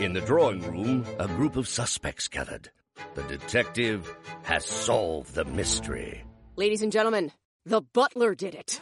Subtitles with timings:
[0.00, 2.70] In the drawing room, a group of suspects gathered.
[3.16, 4.08] The detective
[4.44, 6.22] has solved the mystery.
[6.54, 7.32] Ladies and gentlemen,
[7.66, 8.80] the butler did it.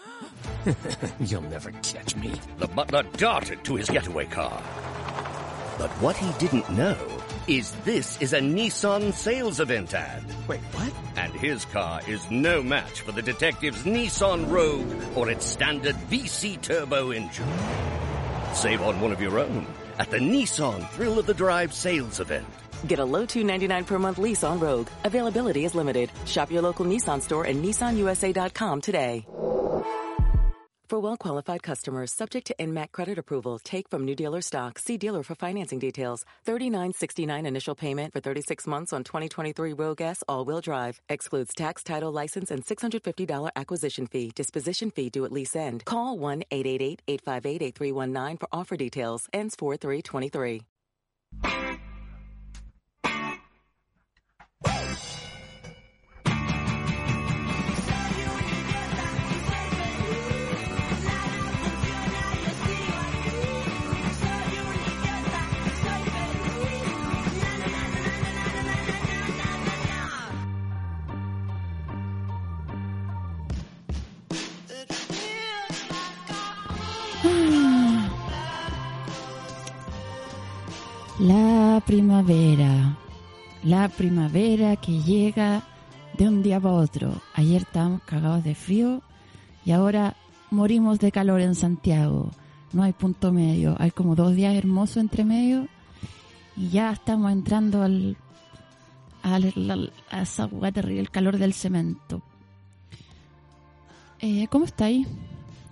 [1.21, 2.35] You'll never catch me.
[2.59, 4.63] The butler darted to his getaway car.
[5.79, 6.99] But what he didn't know
[7.47, 10.23] is this is a Nissan sales event ad.
[10.47, 10.93] Wait, what?
[11.17, 16.61] And his car is no match for the detective's Nissan Rogue or its standard VC
[16.61, 17.49] turbo engine.
[18.53, 19.67] Save on one of your own
[19.99, 22.47] at the Nissan Thrill of the Drive sales event.
[22.87, 24.89] Get a low 299 per month lease on Rogue.
[25.05, 26.11] Availability is limited.
[26.25, 29.25] Shop your local Nissan store and nissanusa.com today.
[30.89, 34.79] For well-qualified customers, subject to NMAC credit approval, take from new dealer stock.
[34.79, 36.25] See dealer for financing details.
[36.47, 41.01] $39.69 initial payment for 36 months on 2023 Rogue S all-wheel drive.
[41.09, 44.31] Excludes tax, title, license, and $650 acquisition fee.
[44.33, 45.85] Disposition fee due at lease end.
[45.87, 49.27] Call 1-888-858-8319 for offer details.
[49.33, 50.63] Ends 4323.
[81.27, 82.97] La primavera.
[83.65, 85.65] La primavera que llega
[86.17, 87.21] de un día para otro.
[87.35, 89.03] Ayer estábamos cagados de frío
[89.65, 90.15] y ahora
[90.53, 92.31] morimos de calor en Santiago.
[92.73, 93.75] No hay punto medio.
[93.81, 95.67] Hay como dos días hermosos entre medio
[96.57, 98.17] y ya estamos entrando al,
[99.25, 102.23] al, a esa terrible, el calor del cemento.
[104.21, 105.05] Eh, ¿Cómo está ahí?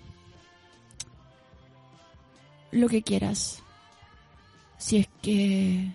[2.71, 3.61] Lo que quieras.
[4.77, 5.91] Si es que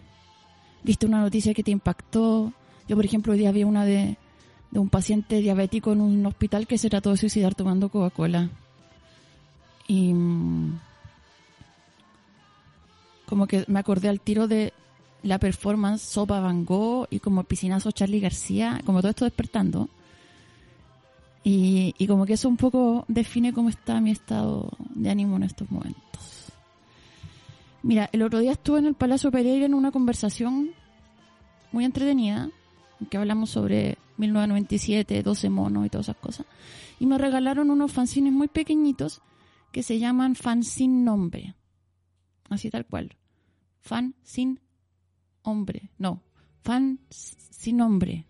[0.83, 2.53] viste una noticia que te impactó.
[2.89, 4.17] Yo, por ejemplo, hoy día vi una de,
[4.71, 8.51] de un paciente diabético en un hospital que se trató de suicidar tomando Coca-Cola.
[9.89, 10.81] Y mm,
[13.27, 14.73] como que me acordé al tiro de
[15.23, 19.89] la performance Sopa Van Gogh y como piscinazo Charlie García, como todo esto despertando.
[21.43, 25.45] Y, y como que eso un poco define cómo está mi estado de ánimo en
[25.45, 26.53] estos momentos.
[27.83, 30.73] Mira, el otro día estuve en el Palacio Pereira en una conversación
[31.71, 32.51] muy entretenida,
[33.01, 36.47] en que hablamos sobre 1997, 12 monos y todas esas cosas.
[36.99, 39.21] Y me regalaron unos fanzines muy pequeñitos
[39.73, 41.55] que se llaman Fan Sin Nombre.
[42.49, 43.15] Así tal cual.
[43.87, 44.59] Fan sin
[45.43, 45.91] hombre.
[45.97, 46.25] No,
[46.65, 48.27] fan sin nombre.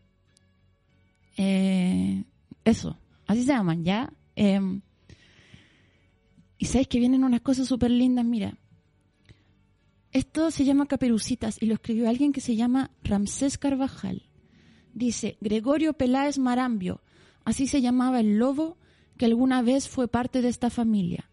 [1.38, 2.24] Eh,
[2.62, 4.12] eso, así se llaman, ¿ya?
[4.36, 4.60] Eh,
[6.58, 8.58] y sabes que vienen unas cosas súper lindas, mira.
[10.12, 14.28] Esto se llama Caperucitas y lo escribió alguien que se llama Ramsés Carvajal.
[14.92, 17.00] Dice, Gregorio Peláez Marambio,
[17.46, 18.76] así se llamaba el lobo
[19.16, 21.30] que alguna vez fue parte de esta familia.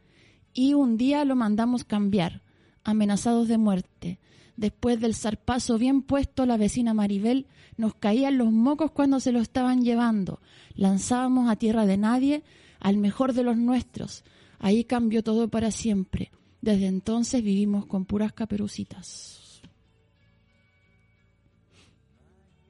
[0.54, 2.43] Y un día lo mandamos cambiar.
[2.84, 4.20] Amenazados de muerte.
[4.56, 9.40] Después del zarpazo bien puesto, la vecina Maribel nos caían los mocos cuando se lo
[9.40, 10.42] estaban llevando.
[10.76, 12.44] Lanzábamos a tierra de nadie
[12.80, 14.24] al mejor de los nuestros.
[14.60, 16.32] Ahí cambió todo para siempre.
[16.62, 19.62] Desde entonces vivimos con puras caperucitas.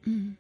[0.06, 0.34] Mm.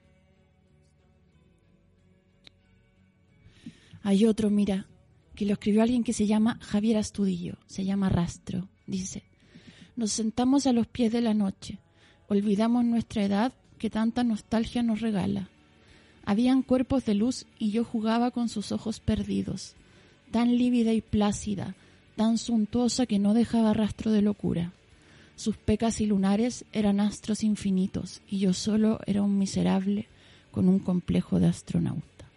[4.02, 4.88] Hay otro, mira,
[5.36, 8.70] que lo escribió alguien que se llama Javier Astudillo, se llama Rastro.
[8.86, 9.24] Dice,
[9.96, 11.80] nos sentamos a los pies de la noche,
[12.28, 15.50] olvidamos nuestra edad que tanta nostalgia nos regala.
[16.26, 19.76] Habían cuerpos de luz y yo jugaba con sus ojos perdidos,
[20.32, 21.76] tan lívida y plácida,
[22.16, 24.74] tan suntuosa que no dejaba rastro de locura.
[25.36, 30.08] Sus pecas y lunares eran astros infinitos y yo solo era un miserable
[30.52, 32.30] con un complejo de astronauta.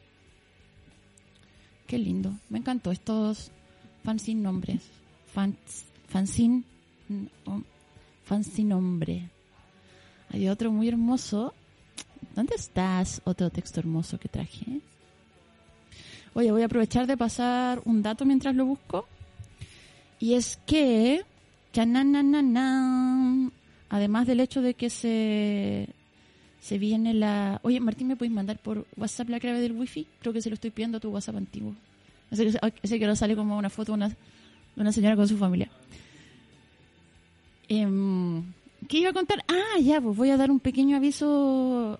[1.86, 2.36] Qué lindo.
[2.48, 3.52] Me encantó estos
[4.02, 4.82] fanzine nombres.
[5.32, 6.64] Fans, fanzine,
[8.24, 9.28] fanzine nombre.
[10.30, 11.54] Hay otro muy hermoso.
[12.34, 13.20] ¿Dónde estás?
[13.24, 14.80] Otro texto hermoso que traje.
[16.34, 19.06] Oye, voy a aprovechar de pasar un dato mientras lo busco.
[20.18, 21.22] Y es que,
[23.88, 25.88] además del hecho de que se
[26.66, 27.60] se viene la...
[27.62, 30.04] Oye, Martín, ¿me puedes mandar por WhatsApp la clave del wifi?
[30.18, 31.76] Creo que se lo estoy pidiendo a tu WhatsApp antiguo.
[32.28, 34.16] Ese que, ese ahora sale como una foto de una,
[34.74, 35.70] una señora con su familia.
[37.68, 38.42] Eh,
[38.88, 39.44] ¿Qué iba a contar?
[39.48, 41.98] Ah, ya, pues voy a dar un pequeño aviso,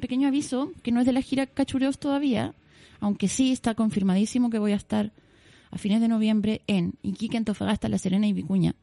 [0.00, 2.54] pequeño aviso, que no es de la gira Cachureos todavía,
[3.00, 5.12] aunque sí está confirmadísimo que voy a estar
[5.70, 8.74] a fines de noviembre en Iquique, Antofagasta, La Serena y Vicuña,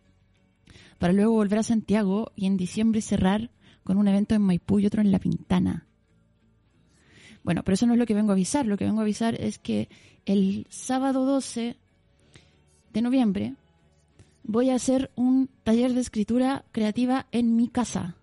[0.99, 3.49] para luego volver a Santiago y en diciembre cerrar
[3.83, 5.85] con un evento en Maipú y otro en La Pintana.
[7.43, 8.65] Bueno, pero eso no es lo que vengo a avisar.
[8.65, 9.89] Lo que vengo a avisar es que
[10.25, 11.75] el sábado 12
[12.93, 13.55] de noviembre
[14.43, 18.15] voy a hacer un taller de escritura creativa en mi casa,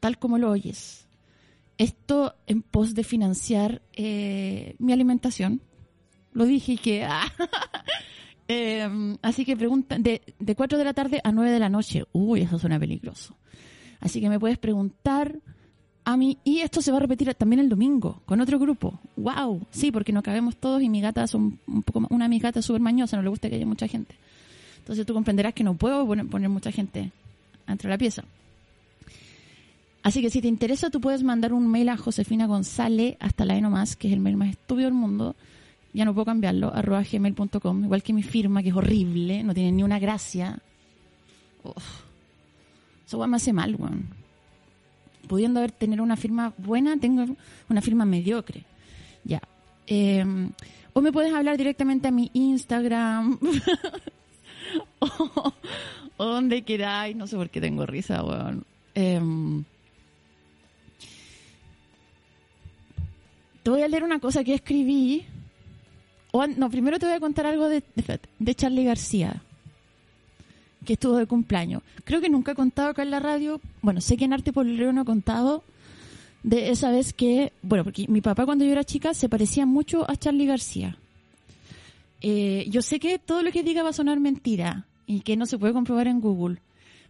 [0.00, 1.06] tal como lo oyes.
[1.78, 5.60] Esto en pos de financiar eh, mi alimentación.
[6.32, 7.06] Lo dije que...
[8.52, 11.68] Ah, em, así que preguntan, de, de 4 de la tarde a 9 de la
[11.68, 12.02] noche.
[12.10, 13.36] Uy, eso suena peligroso.
[14.00, 15.38] Así que me puedes preguntar
[16.04, 16.38] a mí.
[16.42, 18.98] Y esto se va a repetir también el domingo con otro grupo.
[19.16, 19.66] ¡Wow!
[19.70, 22.64] Sí, porque no cabemos todos y mi gata son un poco una de mis gatas
[22.64, 24.16] súper mañosa, no le gusta que haya mucha gente.
[24.90, 27.12] Entonces tú comprenderás que no puedo poner, mucha gente
[27.64, 28.24] dentro de la pieza.
[30.02, 33.56] Así que si te interesa, tú puedes mandar un mail a Josefina González hasta la
[33.56, 35.36] E más, que es el mail más estúpido del mundo.
[35.92, 39.70] Ya no puedo cambiarlo, arroba gmail.com, igual que mi firma, que es horrible, no tiene
[39.70, 40.58] ni una gracia.
[41.62, 42.02] Uf.
[43.06, 44.08] Eso me hace mal, weón.
[45.28, 47.36] Pudiendo haber tener una firma buena, tengo
[47.68, 48.64] una firma mediocre.
[49.22, 49.40] Ya.
[49.86, 50.24] Eh,
[50.94, 53.38] o me puedes hablar directamente a mi Instagram.
[54.98, 57.16] o, donde queráis.
[57.16, 58.64] No sé por qué tengo risa, weón.
[58.94, 59.64] Em,
[63.62, 65.24] te voy a leer una cosa que escribí.
[66.56, 67.82] no, primero te voy a contar algo de,
[68.38, 69.42] de Charlie García
[70.84, 71.82] que estuvo de cumpleaños.
[72.04, 74.92] Creo que nunca he contado acá en la radio, bueno, sé que en Arte Polileo
[74.92, 75.62] no he contado
[76.42, 80.10] de esa vez que, bueno, porque mi papá cuando yo era chica se parecía mucho
[80.10, 80.96] a Charlie García.
[82.20, 85.46] Eh, yo sé que todo lo que diga va a sonar mentira y que no
[85.46, 86.58] se puede comprobar en Google,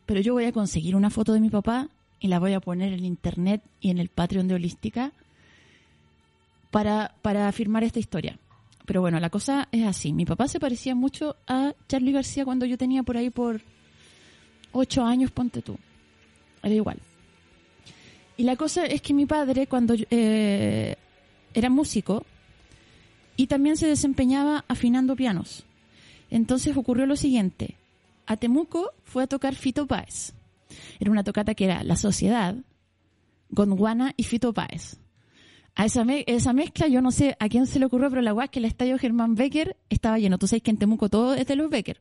[0.07, 1.89] pero yo voy a conseguir una foto de mi papá
[2.21, 5.13] y la voy a poner en internet y en el Patreon de Holística
[6.71, 8.39] para, para afirmar esta historia.
[8.87, 10.13] Pero bueno, la cosa es así.
[10.13, 13.61] Mi papá se parecía mucho a Charlie García cuando yo tenía por ahí por
[14.73, 15.79] ocho años, ponte tú.
[16.63, 16.99] Era igual.
[18.37, 20.97] Y la cosa es que mi padre, cuando eh,
[21.55, 22.25] era músico,
[23.41, 25.65] y también se desempeñaba afinando pianos.
[26.29, 27.75] Entonces ocurrió lo siguiente.
[28.27, 30.35] A Temuco fue a tocar Fito Páez.
[30.99, 32.55] Era una tocata que era La Sociedad,
[33.49, 34.99] Gondwana y Fito Páez
[35.75, 38.45] a esa, esa mezcla, yo no sé a quién se le ocurrió, pero la guay
[38.45, 40.37] es que el estadio Germán Becker estaba lleno.
[40.37, 41.99] Tú sabes que en Temuco todo es de los Becker.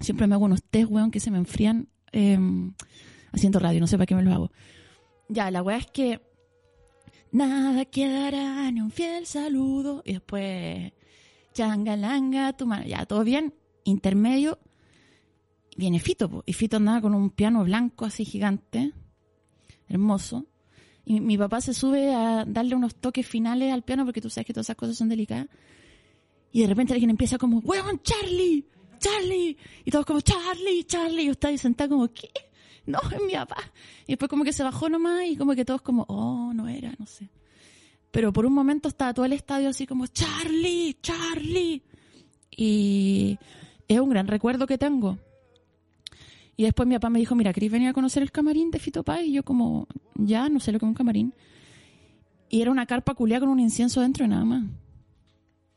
[0.00, 2.72] Siempre me hago unos test, weón, que se me enfrían em,
[3.32, 4.50] haciendo radio, no sé para qué me lo hago.
[5.28, 6.22] Ya, la weá es que
[7.34, 10.02] nada quedará ni un fiel saludo.
[10.04, 10.92] Y después,
[11.52, 12.86] changalanga, tu mano.
[12.86, 13.54] Ya, todo bien.
[13.84, 14.58] Intermedio.
[15.76, 18.92] Viene Fito, y Fito andaba con un piano blanco así gigante,
[19.88, 20.46] hermoso.
[21.04, 24.46] Y mi papá se sube a darle unos toques finales al piano porque tú sabes
[24.46, 25.48] que todas esas cosas son delicadas.
[26.52, 28.64] Y de repente alguien empieza como, ¡Huevón, Charlie!
[29.00, 29.58] ¡Charlie!
[29.84, 30.84] Y todos como, ¡Charlie!
[30.84, 31.22] ¡Charlie!
[31.22, 32.30] Y yo estaba ahí sentado como, ¿qué?
[32.86, 33.56] No, es mi papá.
[34.06, 36.94] Y después como que se bajó nomás y como que todos como, oh, no era,
[36.98, 37.28] no sé.
[38.10, 40.96] Pero por un momento estaba todo el estadio así como, ¡Charlie!
[41.02, 41.82] ¡Charlie!
[42.56, 43.38] Y
[43.88, 45.18] es un gran recuerdo que tengo.
[46.56, 49.02] Y después mi papá me dijo, mira, ¿querés venir a conocer el camarín de Fito
[49.02, 49.26] Páez?
[49.26, 51.34] Y yo como, ya, no sé lo que es un camarín.
[52.48, 54.64] Y era una carpa culiada con un incienso dentro y nada más.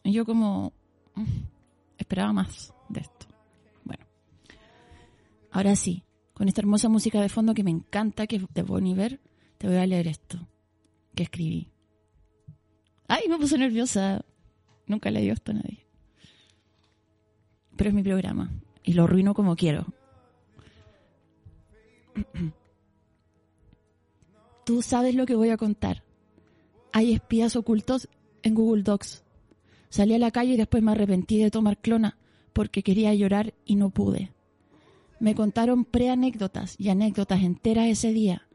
[0.04, 0.74] Y yo como,
[1.16, 1.24] mm,
[1.98, 3.26] esperaba más de esto.
[3.84, 4.06] Bueno,
[5.52, 6.04] ahora sí,
[6.38, 9.20] con esta hermosa música de fondo que me encanta, que es de Bon Iver,
[9.58, 10.48] te voy a leer esto
[11.16, 11.72] que escribí.
[13.08, 14.24] Ay, me puse nerviosa.
[14.86, 15.88] Nunca le dio esto a nadie.
[17.76, 18.52] Pero es mi programa
[18.84, 19.88] y lo arruino como quiero.
[24.64, 26.04] Tú sabes lo que voy a contar.
[26.94, 28.10] Hay espías ocultos
[28.44, 29.24] en Google Docs.
[29.90, 32.20] Salí a la calle y después me arrepentí de tomar clona
[32.54, 34.37] porque quería llorar y no pude.
[35.20, 38.48] Me contaron preanécdotas y anécdotas enteras ese día.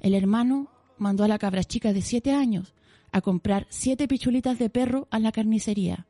[0.00, 2.74] El hermano mandó a la cabra chica de siete años
[3.12, 6.06] a comprar siete pichulitas de perro a la carnicería.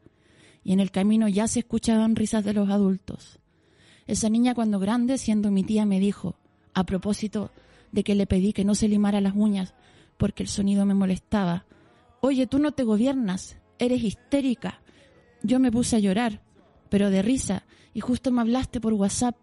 [0.64, 3.38] Y en el camino ya se escuchaban risas de los adultos.
[4.06, 6.36] Esa niña cuando grande, siendo mi tía, me dijo,
[6.74, 7.50] a propósito
[7.92, 9.74] de que le pedí que no se limara las uñas
[10.16, 11.64] porque el sonido me molestaba,
[12.20, 14.80] Oye, tú no te gobiernas, eres histérica.
[15.42, 16.42] Yo me puse a llorar,
[16.88, 19.36] pero de risa, y justo me hablaste por WhatsApp.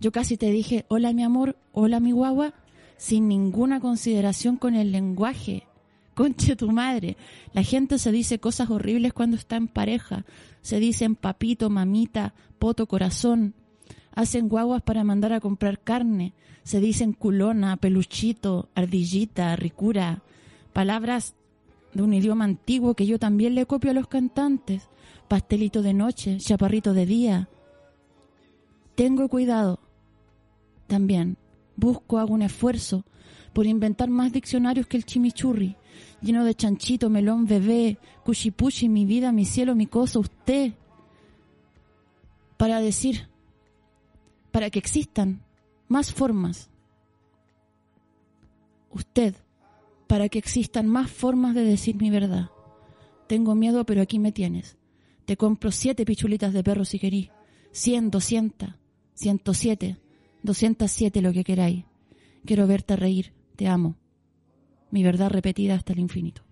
[0.00, 2.54] Yo casi te dije, hola mi amor, hola mi guagua,
[2.96, 5.66] sin ninguna consideración con el lenguaje.
[6.14, 7.16] Conche tu madre.
[7.52, 10.24] La gente se dice cosas horribles cuando está en pareja.
[10.62, 13.54] Se dicen papito, mamita, poto, corazón.
[14.14, 16.32] Hacen guaguas para mandar a comprar carne.
[16.64, 20.22] Se dicen culona, peluchito, ardillita, ricura.
[20.72, 21.34] Palabras
[21.94, 24.88] de un idioma antiguo que yo también le copio a los cantantes.
[25.28, 27.48] Pastelito de noche, chaparrito de día.
[28.94, 29.78] Tengo cuidado.
[30.88, 31.36] También
[31.76, 33.04] busco, hago un esfuerzo
[33.52, 35.76] por inventar más diccionarios que el chimichurri,
[36.20, 40.72] lleno de chanchito, melón, bebé, cuchipuchi, mi vida, mi cielo, mi cosa, usted,
[42.56, 43.28] para decir,
[44.50, 45.42] para que existan
[45.86, 46.70] más formas.
[48.90, 49.34] Usted,
[50.08, 52.50] para que existan más formas de decir mi verdad.
[53.28, 54.78] Tengo miedo, pero aquí me tienes.
[55.26, 57.30] Te compro siete pichulitas de perro si querís.
[57.70, 58.74] Cien, doscientas,
[59.14, 59.98] ciento siete,
[60.42, 61.84] doscientas siete, lo que queráis.
[62.44, 63.32] Quiero verte reír.
[63.56, 63.96] Te amo.
[64.90, 66.42] Mi verdad repetida hasta el infinito.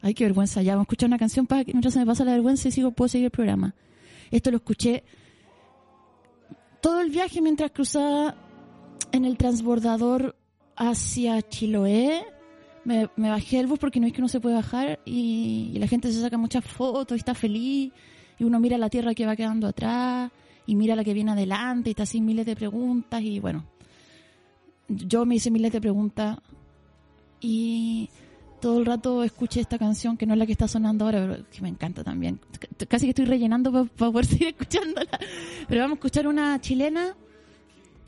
[0.00, 0.60] Ay, qué vergüenza.
[0.62, 2.72] Ya, vamos a escuchar una canción para que mientras se me pasa la vergüenza y
[2.72, 3.74] sigo, puedo seguir el programa.
[4.30, 5.04] Esto lo escuché
[6.82, 8.34] todo el viaje mientras cruzaba
[9.12, 10.36] en el transbordador
[10.76, 12.22] hacia Chiloé.
[12.84, 16.12] Me, bajé el bus porque no es que no se puede bajar y, la gente
[16.12, 17.90] se saca muchas fotos y está feliz
[18.38, 20.30] y uno mira la tierra que va quedando atrás
[20.66, 23.64] y mira la que viene adelante y está así miles de preguntas y bueno,
[24.88, 26.38] yo me hice miles de preguntas
[27.40, 28.08] y
[28.60, 31.50] todo el rato escuché esta canción que no es la que está sonando ahora, pero
[31.50, 32.40] que me encanta también.
[32.88, 35.18] Casi que estoy rellenando para, para poder seguir escuchándola.
[35.68, 37.14] Pero vamos a escuchar una chilena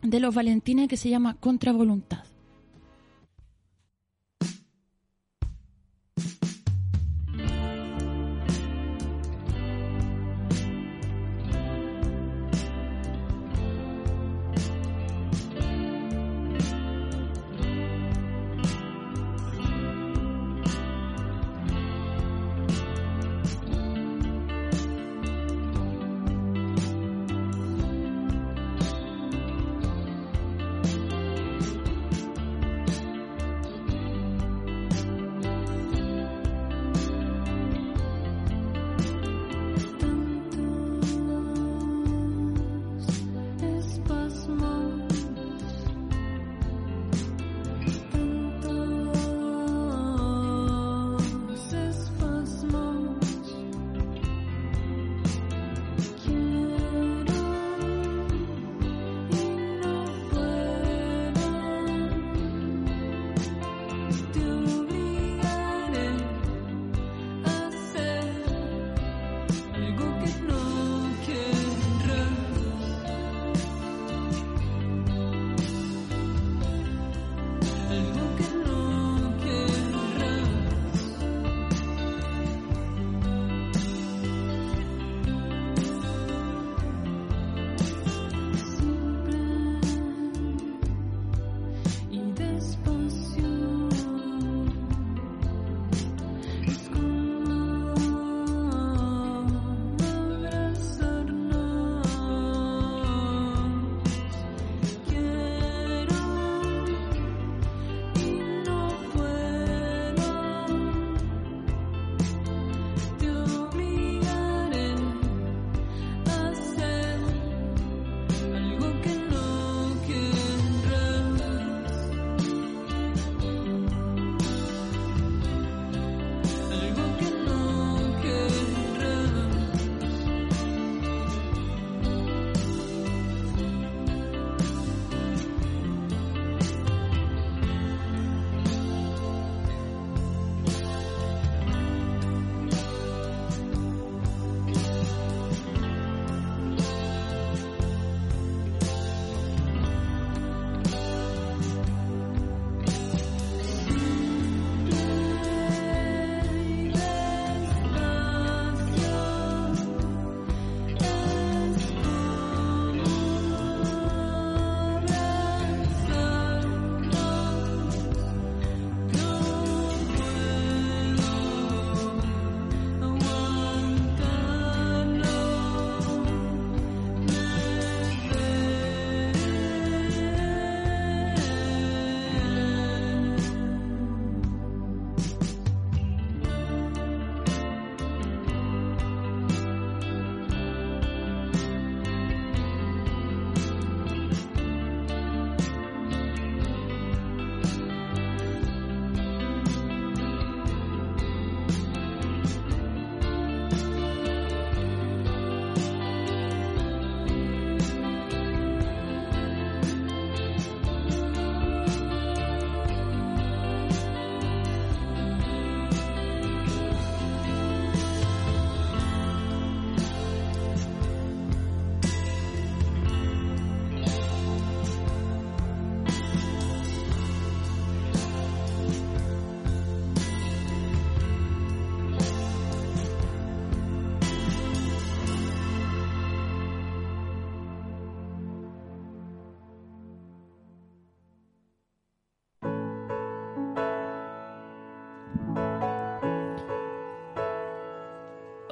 [0.02, 2.24] de los Valentines que se llama Contra Voluntad.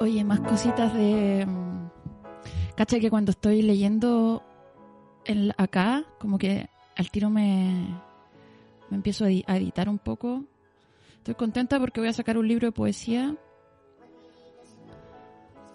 [0.05, 1.47] Oye, más cositas de...
[1.47, 1.89] mm,
[2.75, 4.43] Cacha que cuando estoy leyendo
[5.57, 7.87] acá, como que al tiro me,
[8.91, 10.43] me empiezo a, a editar un poco.
[11.17, 13.35] Estoy contenta porque voy a sacar un libro de poesía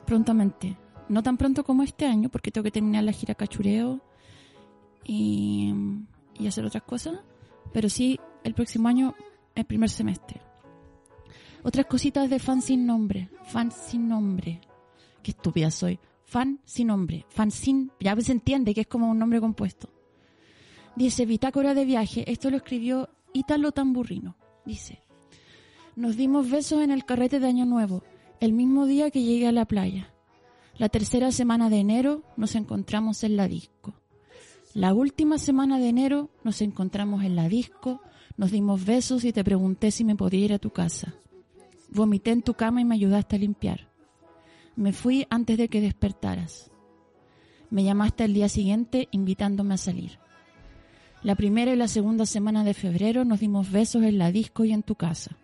[0.07, 0.77] prontamente.
[1.09, 3.99] No tan pronto como este año, porque tengo que terminar la gira cachureo
[5.05, 5.75] y,
[6.39, 7.19] y hacer otras cosas.
[7.73, 9.13] Pero sí, el próximo año,
[9.57, 10.41] el primer semestre.
[11.63, 13.29] Otras cositas de fan sin nombre.
[13.45, 14.61] Fan sin nombre.
[15.23, 15.99] Qué estúpida soy.
[16.25, 17.27] Fan sin nombre.
[17.29, 17.91] Fan sin...
[18.01, 19.91] Ya se entiende que es como un nombre compuesto.
[20.97, 22.31] Dice, bitácora de viaje.
[22.31, 24.37] Esto lo escribió Ítalo Tamburrino.
[24.65, 25.03] Dice,
[25.97, 28.03] nos dimos besos en el carrete de Año Nuevo,
[28.41, 30.13] el mismo día que llegué a la playa.
[30.77, 33.95] La tercera semana de enero nos encontramos en la disco.
[34.73, 38.01] La última semana de enero nos encontramos en la disco,
[38.37, 41.15] nos dimos besos y te pregunté si me podía ir a tu casa.
[41.93, 43.89] Vomité en tu cama y me ayudaste a limpiar.
[44.77, 46.71] Me fui antes de que despertaras.
[47.69, 50.19] Me llamaste al día siguiente invitándome a salir.
[51.23, 54.73] La primera y la segunda semana de febrero nos dimos besos en la disco y
[54.73, 55.37] en tu casa.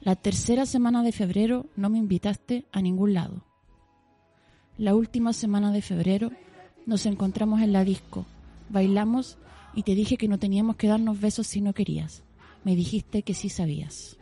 [0.00, 3.44] La tercera semana de febrero no me invitaste a ningún lado.
[4.78, 6.32] La última semana de febrero
[6.86, 8.24] nos encontramos en la disco,
[8.70, 9.36] bailamos
[9.74, 12.24] y te dije que no teníamos que darnos besos si no querías.
[12.64, 14.16] Me dijiste que sí sabías.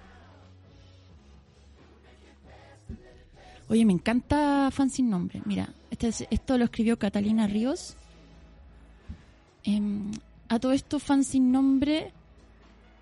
[3.68, 5.42] Oye, me encanta Fan Sin Nombre.
[5.44, 7.96] Mira, este es- esto lo escribió Catalina Ríos.
[9.64, 10.10] Em,
[10.48, 12.12] a todo esto, Fan Sin Nombre,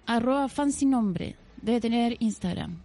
[0.07, 1.37] arroba Fan Sin Nombre.
[1.63, 2.79] Debe tener Instagram.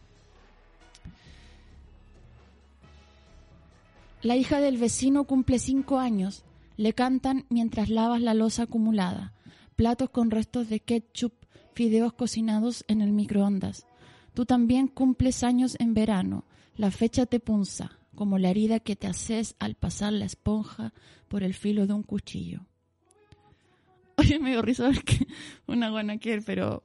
[4.21, 6.43] La hija del vecino cumple cinco años.
[6.77, 9.33] Le cantan mientras lavas la losa acumulada.
[9.75, 11.33] Platos con restos de ketchup,
[11.73, 13.85] fideos cocinados en el microondas.
[14.35, 16.43] Tú también cumples años en verano.
[16.77, 20.93] La fecha te punza, como la herida que te haces al pasar la esponja
[21.27, 22.61] por el filo de un cuchillo.
[24.17, 25.25] Oye, me dio risa porque
[25.67, 26.83] una guanaquer, pero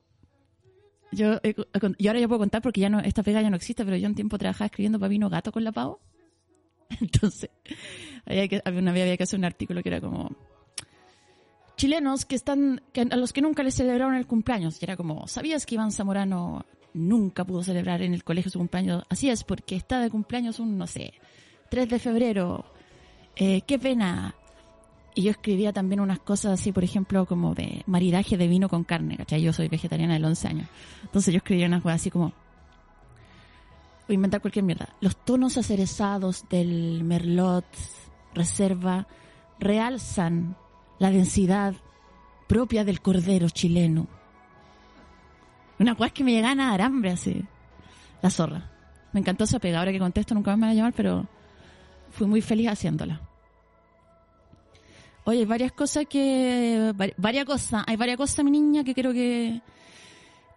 [1.12, 1.55] yo, he-
[1.99, 4.09] y ahora ya puedo contar porque ya no, esta pega ya no existe, pero yo
[4.09, 6.01] un tiempo trabajaba escribiendo para Vino Gato con la Pavo.
[7.01, 7.51] Entonces,
[8.25, 10.37] había una vez había que hacer un artículo que era como
[11.77, 14.81] chilenos que están, a los que nunca les celebraron el cumpleaños.
[14.81, 16.64] Y era como, ¿sabías que Iván Zamorano
[16.97, 19.05] nunca pudo celebrar en el colegio su cumpleaños?
[19.09, 21.15] Así es, porque está de cumpleaños un, no sé,
[21.71, 22.65] 3 de febrero.
[23.37, 24.35] Eh, qué pena.
[25.15, 28.85] Y yo escribía también unas cosas así, por ejemplo, como de maridaje de vino con
[28.85, 29.41] carne, ¿cachai?
[29.41, 30.69] Yo soy vegetariana de 11 años.
[31.03, 32.33] Entonces yo escribía unas cosas así como,
[34.07, 34.91] voy a inventar cualquier mierda.
[35.01, 37.65] Los tonos acerezados del Merlot
[38.35, 39.07] Reserva
[39.59, 40.57] realzan
[40.99, 41.75] la densidad
[42.47, 44.09] propia del cordero chileno.
[45.79, 47.45] Una cosa que me llegan a dar hambre así.
[48.23, 48.71] La zorra.
[49.12, 49.79] Me encantó esa pega.
[49.79, 51.27] Ahora que contesto nunca me van a llamar, pero
[52.11, 53.21] fui muy feliz haciéndola.
[55.25, 56.93] Oye, varias cosas que...
[56.95, 57.85] vari- Varias cosas.
[57.87, 59.61] Hay varias cosas, mi niña, que creo que...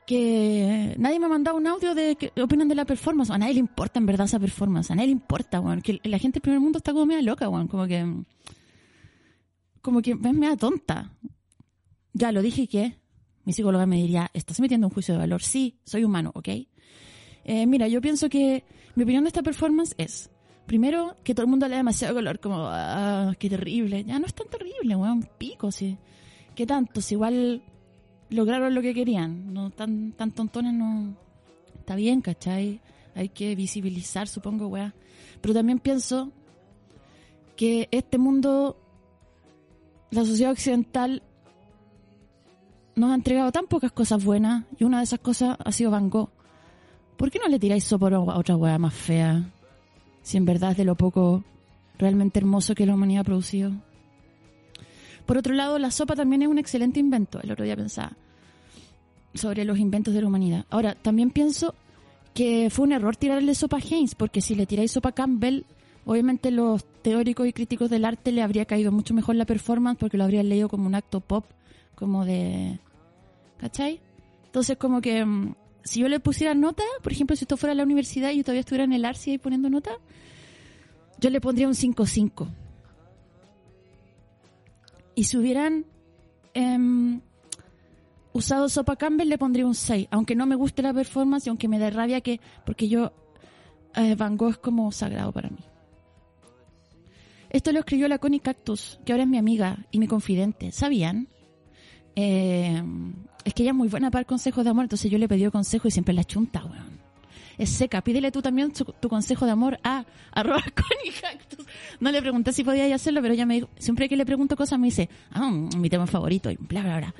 [0.05, 3.29] Que nadie me ha mandado un audio de qué opinan de la performance.
[3.32, 4.89] A nadie le importa en verdad esa performance.
[4.91, 5.82] A nadie le importa, weón.
[5.82, 7.67] Que la gente del primer mundo está como media loca, weón.
[7.67, 8.23] Como que...
[9.82, 11.12] Como que es media tonta.
[12.13, 12.98] Ya, lo dije y que
[13.49, 15.41] mi psicóloga me diría, ¿estás metiendo un juicio de valor?
[15.41, 16.49] Sí, soy humano, ¿ok?
[17.45, 20.29] Eh, mira, yo pienso que mi opinión de esta performance es,
[20.67, 24.03] primero, que todo el mundo le da demasiado color, como, ah, qué terrible.
[24.03, 25.97] Ya no es tan terrible, weón, pico, sí.
[26.53, 27.01] ¿Qué tanto?
[27.09, 27.63] Igual
[28.29, 31.17] lograron lo que querían, no tan, tan tontones, no.
[31.73, 32.81] Está bien, ¿cachai?
[33.15, 34.93] Hay que visibilizar, supongo, weá.
[35.41, 36.31] Pero también pienso
[37.55, 38.79] que este mundo,
[40.12, 41.23] la sociedad occidental,
[42.99, 46.09] nos ha entregado tan pocas cosas buenas y una de esas cosas ha sido Van
[46.09, 46.29] Gogh.
[47.17, 49.49] ¿Por qué no le tiráis sopor a otra weá más fea?
[50.21, 51.43] Si en verdad es de lo poco
[51.97, 53.71] realmente hermoso que la humanidad ha producido.
[55.25, 57.39] Por otro lado, la sopa también es un excelente invento.
[57.41, 58.13] El otro día pensaba
[59.33, 60.65] sobre los inventos de la humanidad.
[60.69, 61.75] Ahora, también pienso
[62.33, 65.63] que fue un error tirarle sopa a Haynes, porque si le tiráis sopa a Campbell,
[66.05, 70.17] obviamente los teóricos y críticos del arte le habría caído mucho mejor la performance porque
[70.17, 71.45] lo habrían leído como un acto pop,
[71.95, 72.79] como de...
[73.59, 74.01] ¿Cachai?
[74.45, 77.83] Entonces, como que mm, si yo le pusiera nota, por ejemplo, si esto fuera la
[77.83, 79.91] universidad y yo todavía estuviera en el ARCI ahí poniendo nota,
[81.19, 82.47] yo le pondría un 5-5.
[85.15, 85.85] Y si hubieran
[86.53, 87.19] em,
[88.31, 90.07] usado Sopa Campbell, le pondría un 6.
[90.11, 92.39] Aunque no me guste la performance y aunque me dé rabia que.
[92.65, 93.11] Porque yo.
[93.95, 95.59] eh, Van Gogh es como sagrado para mí.
[97.49, 100.71] Esto lo escribió la Connie Cactus, que ahora es mi amiga y mi confidente.
[100.71, 101.27] ¿Sabían?
[102.15, 102.81] Eh,
[103.49, 105.51] es que ella es muy buena para consejos de amor, entonces yo le he pedido
[105.51, 106.99] consejo y siempre la chunta, weón.
[107.57, 108.01] es seca.
[108.01, 111.65] Pídele tú también tu, consejo de amor a arroba conicactus.
[111.99, 114.77] No le pregunté si podía hacerlo, pero ella me dijo, siempre que le pregunto cosas
[114.77, 117.15] me dice, ah, mi tema favorito, y bla, bla, bla.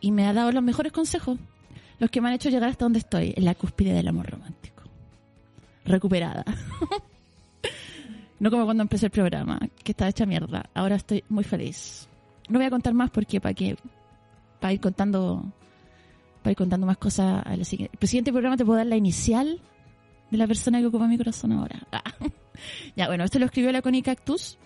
[0.00, 1.38] Y me ha dado los mejores consejos,
[1.98, 4.82] los que me han hecho llegar hasta donde estoy, en la cúspide del amor romántico.
[5.86, 6.44] Recuperada.
[8.40, 10.68] no como cuando empecé el programa, que estaba hecha mierda.
[10.74, 12.08] Ahora estoy muy feliz.
[12.50, 13.76] No voy a contar más porque para que
[14.60, 15.52] para ir contando
[16.42, 17.98] para ir contando más cosas a siguiente.
[18.00, 19.60] El programa te puedo dar la inicial
[20.30, 21.86] de la persona que ocupa mi corazón ahora.
[22.96, 24.58] ya, bueno, esto lo escribió la Connie Cactus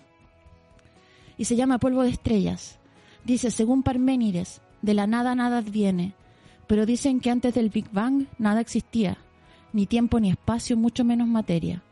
[1.37, 2.79] y se llama Polvo de Estrellas.
[3.23, 6.13] Dice, según Parménides, de la nada nada adviene,
[6.67, 9.17] pero dicen que antes del Big Bang nada existía,
[9.73, 11.83] ni tiempo ni espacio, mucho menos materia.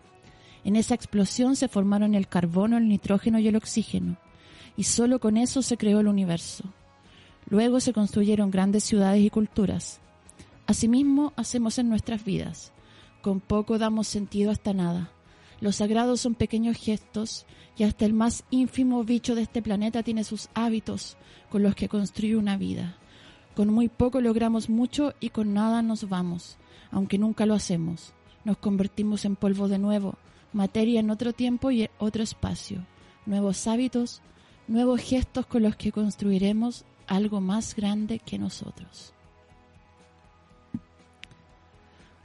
[0.63, 4.17] En esa explosión se formaron el carbono, el nitrógeno y el oxígeno,
[4.77, 6.63] y solo con eso se creó el universo.
[7.47, 9.99] Luego se construyeron grandes ciudades y culturas.
[10.67, 12.73] Asimismo, hacemos en nuestras vidas.
[13.21, 15.11] Con poco damos sentido hasta nada.
[15.61, 17.45] Los sagrados son pequeños gestos
[17.77, 21.17] y hasta el más ínfimo bicho de este planeta tiene sus hábitos
[21.49, 22.97] con los que construye una vida.
[23.55, 26.57] Con muy poco logramos mucho y con nada nos vamos,
[26.91, 28.13] aunque nunca lo hacemos.
[28.43, 30.15] Nos convertimos en polvo de nuevo,
[30.51, 32.85] materia en otro tiempo y otro espacio.
[33.25, 34.21] Nuevos hábitos,
[34.67, 39.13] nuevos gestos con los que construiremos algo más grande que nosotros.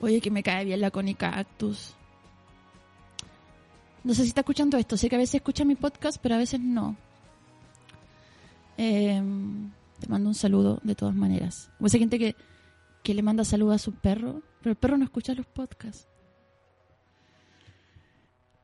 [0.01, 1.95] Oye, que me cae bien la cónica Actus.
[4.03, 4.97] No sé si está escuchando esto.
[4.97, 6.97] Sé que a veces escucha mi podcast, pero a veces no.
[8.79, 11.71] Em, te mando un saludo de todas maneras.
[11.79, 12.35] O esa gente que,
[13.03, 16.09] que le manda saludos a su perro, pero el perro no escucha los podcasts.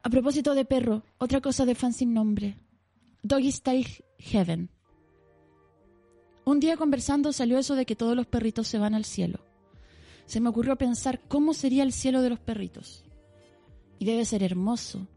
[0.03, 2.57] A propósito de perro, otra cosa de fan sin nombre.
[3.23, 4.71] Doggy Style Heaven.
[6.49, 9.41] Un día conversando salió eso de que todos los perritos se van al cielo.
[10.27, 13.03] Se me ocurrió pensar cómo sería el cielo de los perritos.
[13.99, 15.09] Y debe ser hermoso.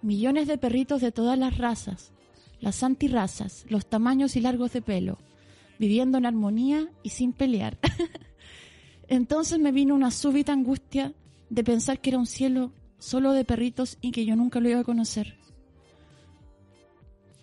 [0.00, 2.12] Millones de perritos de todas las razas,
[2.58, 5.18] las antirrazas, los tamaños y largos de pelo,
[5.78, 7.78] viviendo en armonía y sin pelear.
[9.08, 11.12] Entonces me vino una súbita angustia
[11.50, 14.80] de pensar que era un cielo solo de perritos y que yo nunca lo iba
[14.80, 15.39] a conocer.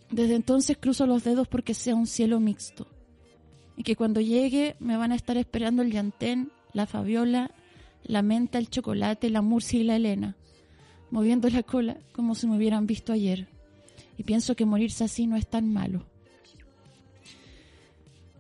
[0.10, 2.88] Desde entonces cruzo los dedos porque sea un cielo mixto.
[3.76, 7.52] Y que cuando llegue me van a estar esperando el llantén, la Fabiola,
[8.04, 10.36] la menta, el chocolate, la Murcia y la Elena,
[11.12, 13.48] moviendo la cola como si me hubieran visto ayer.
[14.18, 16.06] Y pienso que morirse así no es tan malo.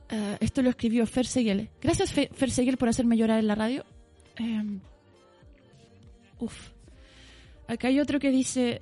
[0.09, 1.69] Ah, esto lo escribió Fer Seguel.
[1.81, 3.85] Gracias, Fer Seguel, por hacerme llorar en la radio.
[4.37, 4.79] Em,
[6.39, 6.71] uf.
[7.67, 8.81] Acá hay otro que dice,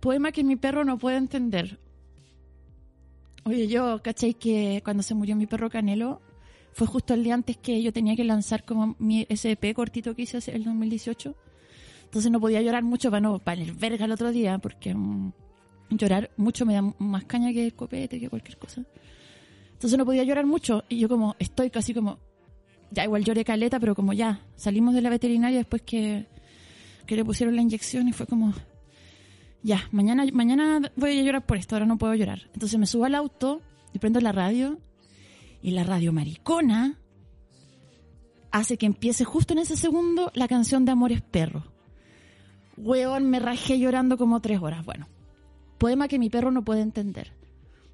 [0.00, 1.78] poema que mi perro no puede entender.
[3.46, 4.34] Oye, yo, ¿cachai?
[4.34, 6.20] Que cuando se murió mi perro Canelo,
[6.72, 10.22] fue justo el día antes que yo tenía que lanzar como mi SP cortito que
[10.22, 11.32] hice el 2018.
[12.06, 15.32] Entonces no podía llorar mucho para no, para el verga el otro día, porque mm,
[15.90, 18.82] llorar mucho me da más caña que el copete, que cualquier cosa.
[19.74, 20.82] Entonces no podía llorar mucho.
[20.88, 22.18] Y yo como, estoy casi como,
[22.90, 26.26] ya igual lloré caleta, pero como ya, salimos de la veterinaria después que,
[27.06, 28.54] que le pusieron la inyección y fue como,
[29.66, 32.48] ya, mañana, mañana voy a llorar por esto, ahora no puedo llorar.
[32.54, 33.60] Entonces me subo al auto
[33.92, 34.78] y prendo la radio
[35.60, 37.00] y la radio maricona
[38.52, 41.64] hace que empiece justo en ese segundo la canción de Amores Perro.
[42.76, 44.86] Weón, me rajé llorando como tres horas.
[44.86, 45.08] Bueno,
[45.78, 47.32] poema que mi perro no puede entender.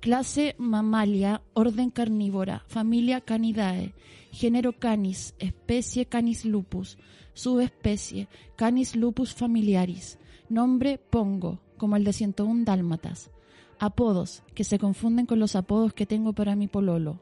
[0.00, 3.94] Clase mamalia, orden carnívora, familia Canidae,
[4.32, 6.98] género Canis, especie Canis lupus,
[7.32, 13.30] subespecie Canis lupus familiaris, nombre Pongo, como el de 101 dálmatas.
[13.78, 17.20] Apodos, que se confunden con los apodos que tengo para mi pololo.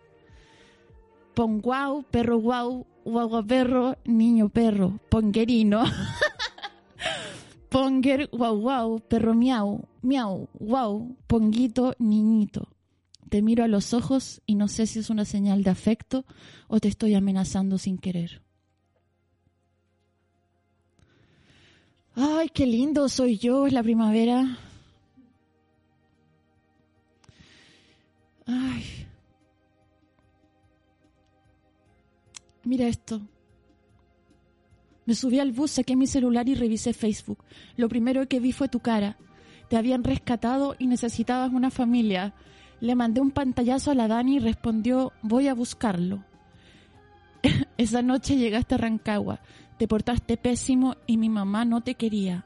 [1.35, 5.85] Ponguau, perro guau, guagua perro, niño perro, ponguerino.
[7.71, 12.67] Ponger, guau guau, perro miau, miau, guau, ponguito, niñito.
[13.29, 16.25] Te miro a los ojos y no sé si es una señal de afecto
[16.67, 18.43] o te estoy amenazando sin querer.
[22.17, 24.59] Ay, qué lindo soy yo, es la primavera.
[28.47, 28.85] Ay,
[32.64, 33.23] Mira esto.
[35.07, 37.44] Me subí al bus, saqué mi celular y revisé Facebook.
[37.77, 39.16] Lo primero que vi fue tu cara.
[39.68, 42.35] Te habían rescatado y necesitabas una familia.
[42.81, 46.25] Le mandé un pantallazo a la Dani y respondió, voy a buscarlo.
[47.79, 49.40] Esa noche llegaste a Rancagua.
[49.79, 52.44] te portaste pésimo y mi mamá no te quería.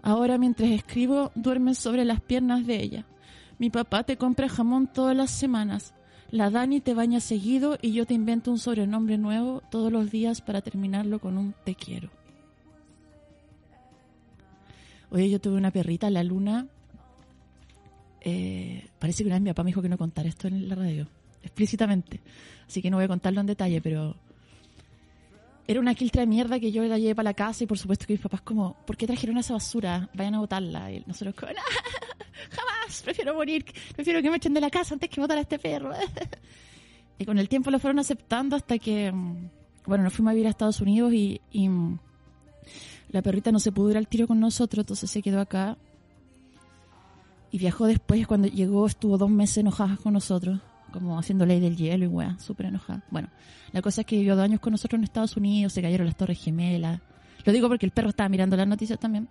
[0.00, 3.06] Ahora mientras escribo duermes sobre las piernas de ella.
[3.58, 5.92] Mi papá te compra jamón todas las semanas.
[6.30, 10.42] La Dani te baña seguido y yo te invento un sobrenombre nuevo todos los días
[10.42, 12.10] para terminarlo con un te quiero.
[15.10, 16.66] Oye, yo tuve una perrita, la luna.
[18.20, 20.74] Eh, parece que una vez mi papá me dijo que no contara esto en la
[20.74, 21.08] radio,
[21.42, 22.20] explícitamente.
[22.66, 24.14] Así que no voy a contarlo en detalle, pero
[25.66, 28.06] era una quiltra de mierda que yo la llevé para la casa y por supuesto
[28.06, 30.10] que mis papás como, ¿por qué trajeron esa basura?
[30.12, 30.92] Vayan a botarla.
[30.92, 31.52] Y nosotros como,
[32.50, 35.58] jamás, prefiero morir, prefiero que me echen de la casa antes que botar a este
[35.58, 35.92] perro.
[37.18, 39.50] y con el tiempo lo fueron aceptando hasta que, mm,
[39.86, 41.98] bueno, nos fuimos a vivir a Estados Unidos y, y mm,
[43.10, 45.76] la perrita no se pudo ir al tiro con nosotros, entonces se quedó acá.
[47.50, 50.60] Y viajó después, cuando llegó estuvo dos meses enojada con nosotros,
[50.92, 53.02] como haciendo ley del hielo y weá, súper enojada.
[53.10, 53.28] Bueno,
[53.72, 56.16] la cosa es que vivió dos años con nosotros en Estados Unidos, se cayeron las
[56.16, 57.00] torres gemelas.
[57.44, 59.28] Lo digo porque el perro estaba mirando las noticias también.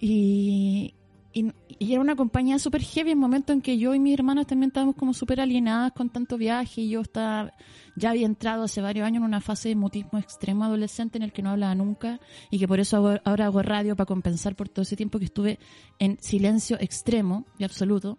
[0.00, 0.94] Y,
[1.32, 4.46] y, era una compañía súper heavy en el momento en que yo y mis hermanas
[4.46, 7.52] también estábamos como súper alienadas con tanto viaje y yo estaba,
[7.94, 11.32] ya había entrado hace varios años en una fase de mutismo extremo adolescente en el
[11.32, 12.18] que no hablaba nunca
[12.50, 15.58] y que por eso ahora hago radio para compensar por todo ese tiempo que estuve
[15.98, 18.18] en silencio extremo y absoluto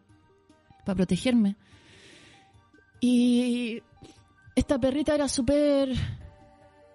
[0.86, 1.58] para protegerme.
[3.02, 3.82] Y
[4.56, 5.93] esta perrita era súper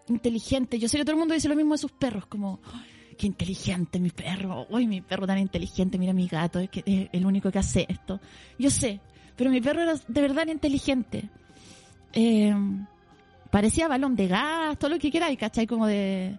[0.08, 0.78] inteligente.
[0.78, 2.60] Yo sé que todo el mundo dice lo mismo de sus perros, como
[3.14, 7.08] qué inteligente mi perro, uy, mi perro tan inteligente, mira mi gato, es, que es
[7.12, 8.20] el único que hace esto.
[8.58, 9.00] Yo sé,
[9.36, 11.28] pero mi perro era de verdad inteligente.
[12.12, 12.54] Eh,
[13.50, 15.66] parecía balón de gas, todo lo que queráis, ¿cachai?
[15.66, 16.36] Como de...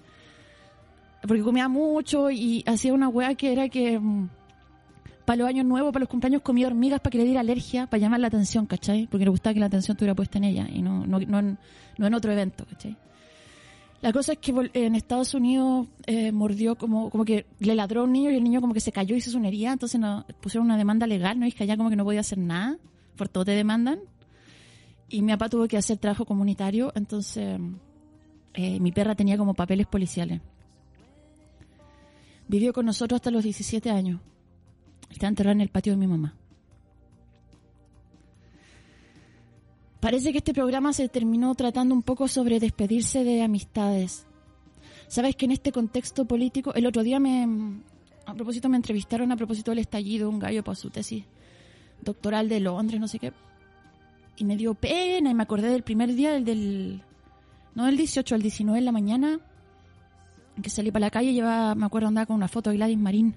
[1.27, 4.29] Porque comía mucho y hacía una weá que era que mm,
[5.25, 7.99] para los años nuevos, para los cumpleaños comía hormigas para que le diera alergia, para
[7.99, 9.07] llamar la atención, ¿cachai?
[9.07, 11.57] Porque le gustaba que la atención estuviera puesta en ella y no, no, no, en,
[11.97, 12.95] no en otro evento, ¿cachai?
[14.01, 18.03] La cosa es que en Estados Unidos eh, mordió como, como que le ladró a
[18.03, 20.65] un niño y el niño como que se cayó y se sunería, entonces no, pusieron
[20.65, 21.47] una demanda legal, ¿no?
[21.47, 22.77] Y que allá como que no podía hacer nada,
[23.15, 23.99] por todo te demandan.
[25.09, 27.59] Y mi papá tuvo que hacer trabajo comunitario, entonces
[28.53, 30.41] eh, mi perra tenía como papeles policiales.
[32.47, 34.21] Vivió con nosotros hasta los 17 años.
[35.09, 36.35] Está enterrada en el patio de mi mamá.
[40.05, 44.27] Parece que este programa se terminó tratando un poco sobre despedirse de amistades.
[45.07, 47.81] Sabes que en este contexto político, el otro día me,
[48.27, 51.23] a propósito me entrevistaron a propósito del estallido, un gallo para su tesis
[52.03, 53.33] doctoral de Londres, no sé qué.
[54.37, 57.01] Y me dio pena y me acordé del primer día, del, del
[57.73, 59.39] no del 18, el 19 en la mañana,
[60.61, 63.35] que salí para la calle llevaba, me acuerdo andaba con una foto de Gladys Marín.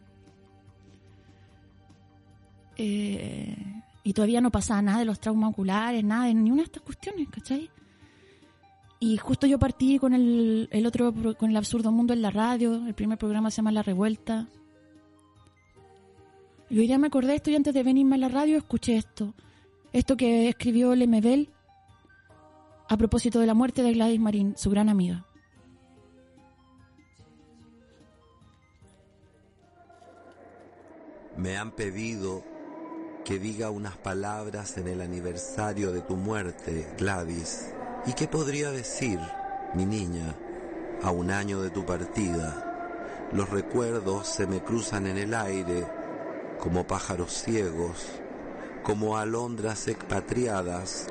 [2.76, 3.77] Eh,
[4.08, 7.28] y todavía no pasaba nada de los traumas oculares, nada de ninguna de estas cuestiones,
[7.28, 7.68] ¿cachai?
[9.00, 12.86] Y justo yo partí con el, el otro, con el absurdo mundo en la radio,
[12.86, 14.48] el primer programa se llama La Revuelta.
[16.70, 19.34] Y hoy día me acordé esto y antes de venirme a la radio escuché esto.
[19.92, 21.50] Esto que escribió Lemebel
[22.88, 25.26] a propósito de la muerte de Gladys Marín, su gran amiga.
[31.36, 32.42] Me han pedido
[33.28, 37.74] que diga unas palabras en el aniversario de tu muerte, Gladys.
[38.06, 39.20] ¿Y qué podría decir,
[39.74, 40.34] mi niña,
[41.02, 43.28] a un año de tu partida?
[43.34, 45.86] Los recuerdos se me cruzan en el aire
[46.58, 48.06] como pájaros ciegos,
[48.82, 51.08] como alondras expatriadas.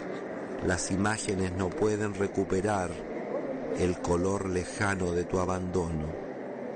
[0.65, 2.89] Las imágenes no pueden recuperar
[3.77, 6.07] el color lejano de tu abandono,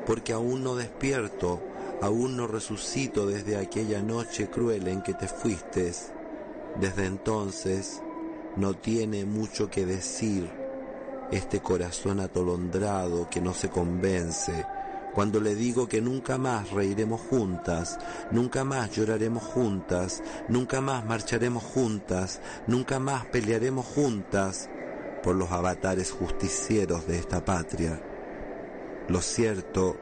[0.05, 1.70] porque aún no despierto
[2.01, 5.91] Aún no resucito desde aquella noche cruel en que te fuiste.
[6.79, 8.01] Desde entonces
[8.55, 10.49] no tiene mucho que decir
[11.31, 14.65] este corazón atolondrado que no se convence
[15.13, 17.99] cuando le digo que nunca más reiremos juntas,
[18.31, 24.69] nunca más lloraremos juntas, nunca más marcharemos juntas, nunca más pelearemos juntas
[25.21, 28.01] por los avatares justicieros de esta patria.
[29.09, 29.97] Lo cierto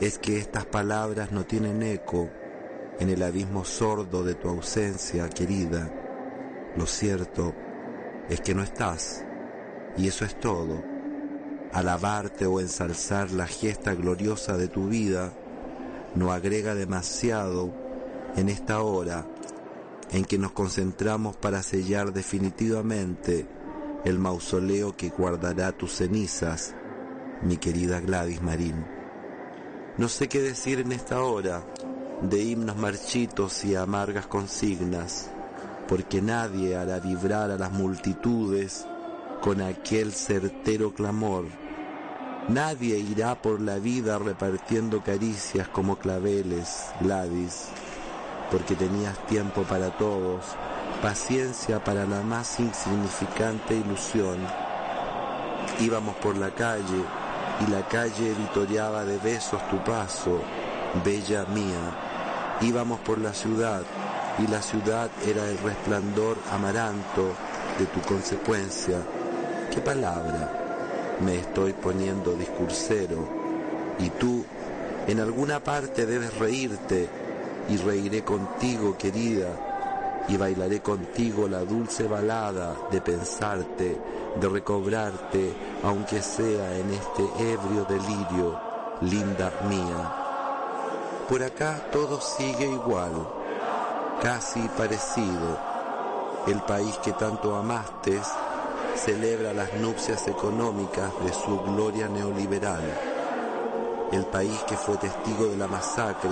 [0.00, 2.30] es que estas palabras no tienen eco
[3.00, 5.90] en el abismo sordo de tu ausencia, querida.
[6.76, 7.54] Lo cierto
[8.28, 9.24] es que no estás,
[9.96, 10.82] y eso es todo.
[11.72, 15.32] Alabarte o ensalzar la gesta gloriosa de tu vida
[16.14, 17.72] no agrega demasiado
[18.36, 19.26] en esta hora
[20.12, 23.46] en que nos concentramos para sellar definitivamente
[24.04, 26.74] el mausoleo que guardará tus cenizas,
[27.42, 28.97] mi querida Gladys Marín.
[29.98, 31.62] No sé qué decir en esta hora
[32.22, 35.30] de himnos marchitos y amargas consignas,
[35.88, 38.86] porque nadie hará vibrar a las multitudes
[39.42, 41.46] con aquel certero clamor
[42.48, 47.68] Nadie irá por la vida repartiendo caricias como claveles, Gladys,
[48.50, 50.46] porque tenías tiempo para todos,
[51.02, 54.38] paciencia para la más insignificante ilusión.
[55.78, 57.04] Íbamos por la calle
[57.66, 60.40] y la calle editoriaba de besos tu paso,
[61.04, 62.58] bella mía.
[62.60, 63.82] Íbamos por la ciudad
[64.38, 67.34] y la ciudad era el resplandor amaranto
[67.78, 68.98] de tu consecuencia.
[69.72, 71.16] ¿Qué palabra?
[71.20, 73.28] Me estoy poniendo discursero
[73.98, 74.44] y tú
[75.06, 77.08] en alguna parte debes reírte
[77.68, 79.67] y reiré contigo, querida,
[80.28, 83.98] y bailaré contigo la dulce balada de pensarte,
[84.38, 88.60] de recobrarte, aunque sea en este ebrio delirio,
[89.00, 90.26] linda mía.
[91.28, 93.12] Por acá todo sigue igual,
[94.22, 95.58] casi parecido.
[96.46, 98.20] El país que tanto amaste
[98.96, 102.82] celebra las nupcias económicas de su gloria neoliberal.
[104.12, 106.30] El país que fue testigo de la masacre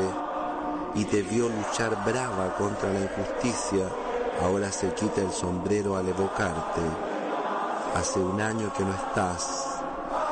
[0.97, 3.87] y te vio luchar brava contra la injusticia,
[4.43, 6.81] ahora se quita el sombrero al evocarte.
[7.95, 9.79] Hace un año que no estás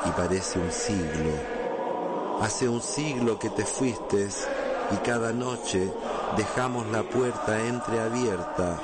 [0.07, 1.31] y parece un siglo.
[2.41, 4.29] Hace un siglo que te fuiste
[4.91, 5.93] y cada noche
[6.37, 8.79] dejamos la puerta entreabierta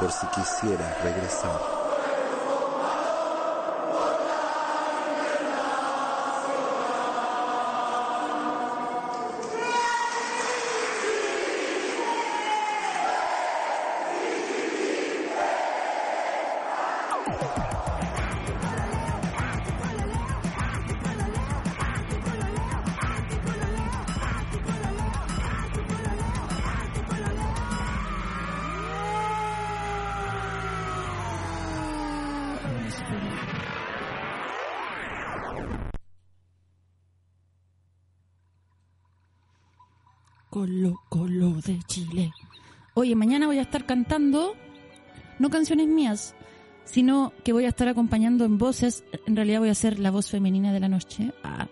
[0.00, 1.61] por si quisieras regresar.
[40.52, 42.30] Colo Colo de Chile.
[42.92, 44.54] Oye, mañana voy a estar cantando,
[45.38, 46.36] no canciones mías,
[46.84, 49.04] sino que voy a estar acompañando en voces.
[49.26, 51.32] En realidad voy a ser la voz femenina de la noche.
[51.42, 51.68] Ah.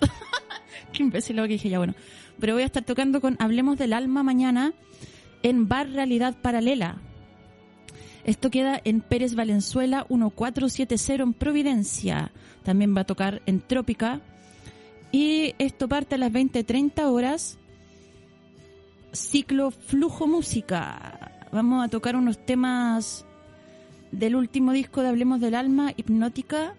[0.92, 1.94] Qué imbécil lo que dije ya, bueno.
[2.38, 4.72] Pero voy a estar tocando con Hablemos del Alma mañana
[5.42, 6.98] en Bar Realidad Paralela.
[8.24, 12.32] Esto queda en Pérez Valenzuela 1470 en Providencia.
[12.64, 14.20] También va a tocar en Trópica.
[15.12, 17.58] Y esto parte a las 20.30 horas
[19.12, 21.48] ciclo Flujo Música.
[21.52, 23.24] Vamos a tocar unos temas
[24.18, 26.74] del último disco de Hablemos del Alma, Hipnótica.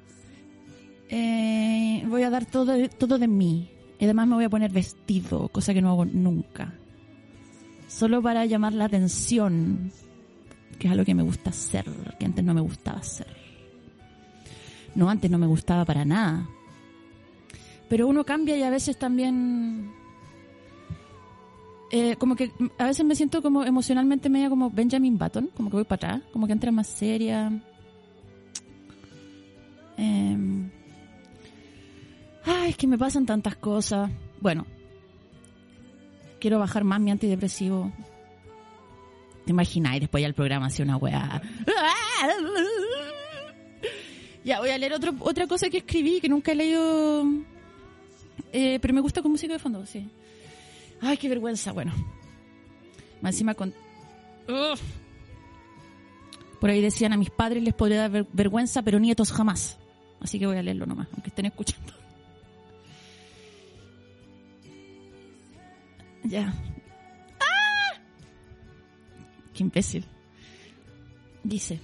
[1.09, 3.69] Eh, voy a dar todo, todo de mí.
[3.99, 6.73] Y además me voy a poner vestido, cosa que no hago nunca.
[7.87, 9.91] Solo para llamar la atención,
[10.77, 11.85] que es algo que me gusta hacer,
[12.19, 13.27] que antes no me gustaba hacer.
[14.95, 16.47] No, antes no me gustaba para nada.
[17.87, 19.91] Pero uno cambia y a veces también
[21.91, 25.77] eh, como que a veces me siento como emocionalmente media como Benjamin Button, como que
[25.77, 27.51] voy para atrás, como que entra más seria.
[29.97, 30.37] Eh,
[32.43, 34.11] ay, es que me pasan tantas cosas.
[34.41, 34.65] Bueno,
[36.39, 37.91] quiero bajar más mi antidepresivo.
[39.45, 41.41] Te imagináis, después ya el programa hacía una weá.
[44.43, 47.25] Ya, voy a leer otro, otra cosa que escribí, que nunca he leído,
[48.53, 50.09] eh, pero me gusta con música de fondo, sí.
[51.01, 51.71] Ay, qué vergüenza.
[51.71, 51.93] Bueno,
[53.21, 53.73] más encima con...
[56.59, 59.77] Por ahí decían a mis padres les podría dar vergüenza, pero nietos jamás.
[60.19, 61.93] Así que voy a leerlo nomás, aunque estén escuchando.
[66.23, 66.53] Ya.
[67.39, 68.01] ¡Ah!
[69.53, 70.03] Qué imbécil.
[71.41, 71.79] Dice.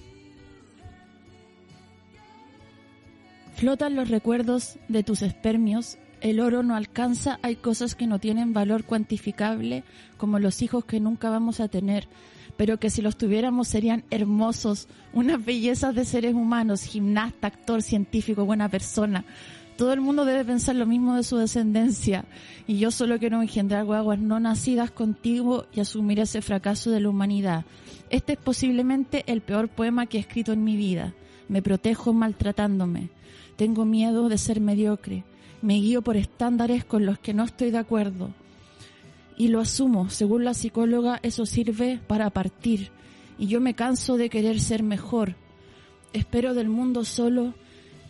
[3.54, 8.54] Flotan los recuerdos de tus espermios el oro no alcanza, hay cosas que no tienen
[8.54, 9.84] valor cuantificable,
[10.16, 12.08] como los hijos que nunca vamos a tener,
[12.56, 18.46] pero que si los tuviéramos serían hermosos, unas bellezas de seres humanos, gimnasta, actor, científico,
[18.46, 19.26] buena persona.
[19.76, 22.24] Todo el mundo debe pensar lo mismo de su descendencia,
[22.66, 27.10] y yo solo quiero engendrar guaguas no nacidas contigo y asumir ese fracaso de la
[27.10, 27.66] humanidad.
[28.08, 31.12] Este es posiblemente el peor poema que he escrito en mi vida.
[31.48, 33.10] Me protejo maltratándome.
[33.56, 35.22] Tengo miedo de ser mediocre
[35.64, 38.34] me guío por estándares con los que no estoy de acuerdo.
[39.38, 42.90] Y lo asumo, según la psicóloga, eso sirve para partir.
[43.38, 45.36] Y yo me canso de querer ser mejor.
[46.12, 47.54] Espero del mundo solo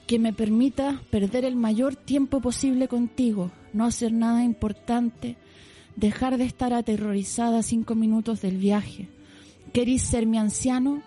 [0.08, 5.36] que me permita perder el mayor tiempo posible contigo, no hacer nada importante,
[5.94, 9.08] dejar de estar aterrorizada cinco minutos del viaje.
[9.72, 11.02] ¿Querís ser mi anciano?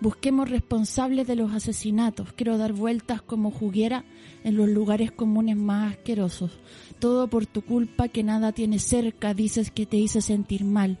[0.00, 2.32] Busquemos responsables de los asesinatos.
[2.32, 4.04] Quiero dar vueltas como juguera
[4.44, 6.58] en los lugares comunes más asquerosos.
[6.98, 10.98] Todo por tu culpa que nada tienes cerca, dices que te hice sentir mal.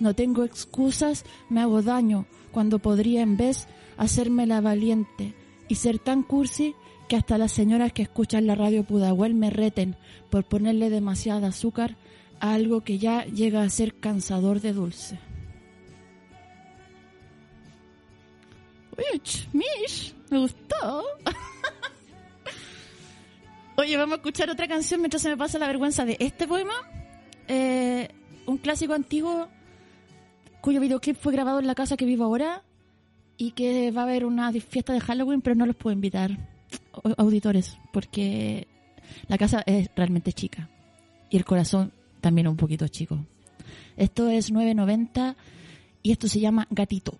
[0.00, 5.34] No tengo excusas, me hago daño, cuando podría en vez hacerme la valiente
[5.68, 6.74] y ser tan cursi
[7.08, 9.96] que hasta las señoras que escuchan la radio Pudahuel me reten
[10.28, 11.96] por ponerle demasiada azúcar
[12.40, 15.29] a algo que ya llega a ser cansador de dulce.
[19.52, 21.04] Mish, me gustó.
[23.76, 26.74] Oye, vamos a escuchar otra canción mientras se me pasa la vergüenza de este poema.
[27.48, 28.08] Eh,
[28.46, 29.48] un clásico antiguo
[30.60, 32.62] cuyo videoclip fue grabado en la casa que vivo ahora
[33.38, 36.36] y que va a haber una fiesta de Halloween, pero no los puedo invitar,
[37.16, 38.68] auditores, porque
[39.28, 40.68] la casa es realmente chica
[41.30, 43.18] y el corazón también un poquito chico.
[43.96, 45.36] Esto es 990
[46.02, 47.18] y esto se llama Gatito.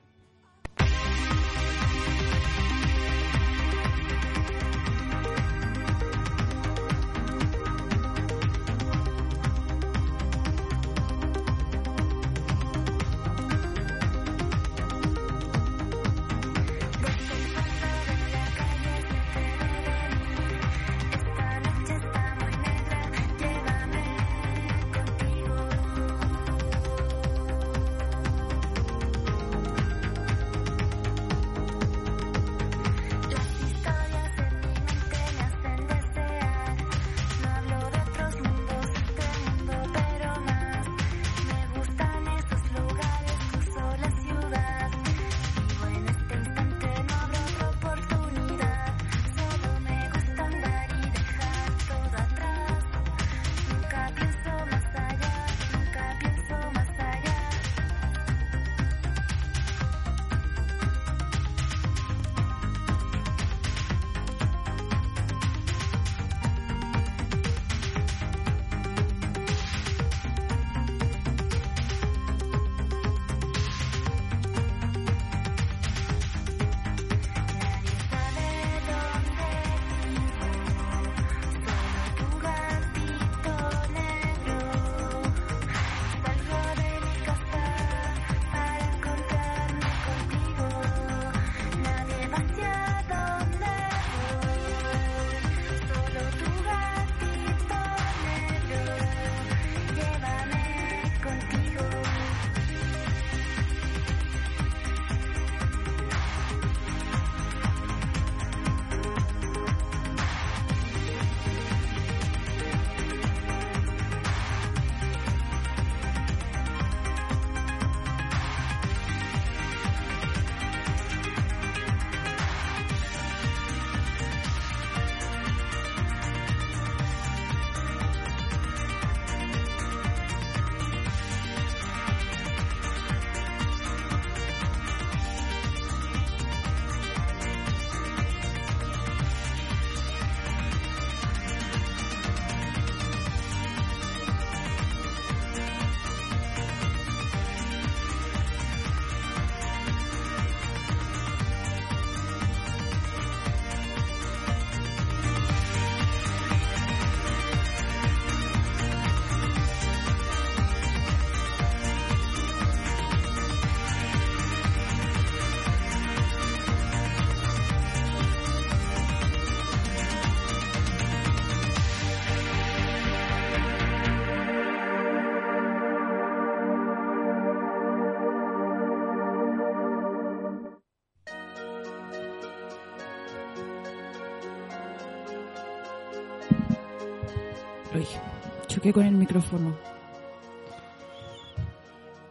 [188.80, 189.76] Choqué con el micrófono.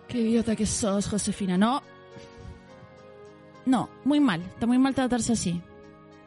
[0.08, 1.60] Qué idiota que sos, Josefina.
[1.60, 1.84] No.
[3.68, 4.42] No, muy mal.
[4.42, 5.62] Está muy mal tratarse así.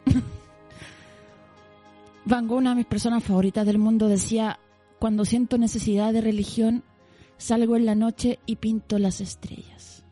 [2.24, 4.60] Van Gogh, una de mis personas favoritas del mundo, decía,
[5.00, 6.84] cuando siento necesidad de religión,
[7.36, 10.04] salgo en la noche y pinto las estrellas.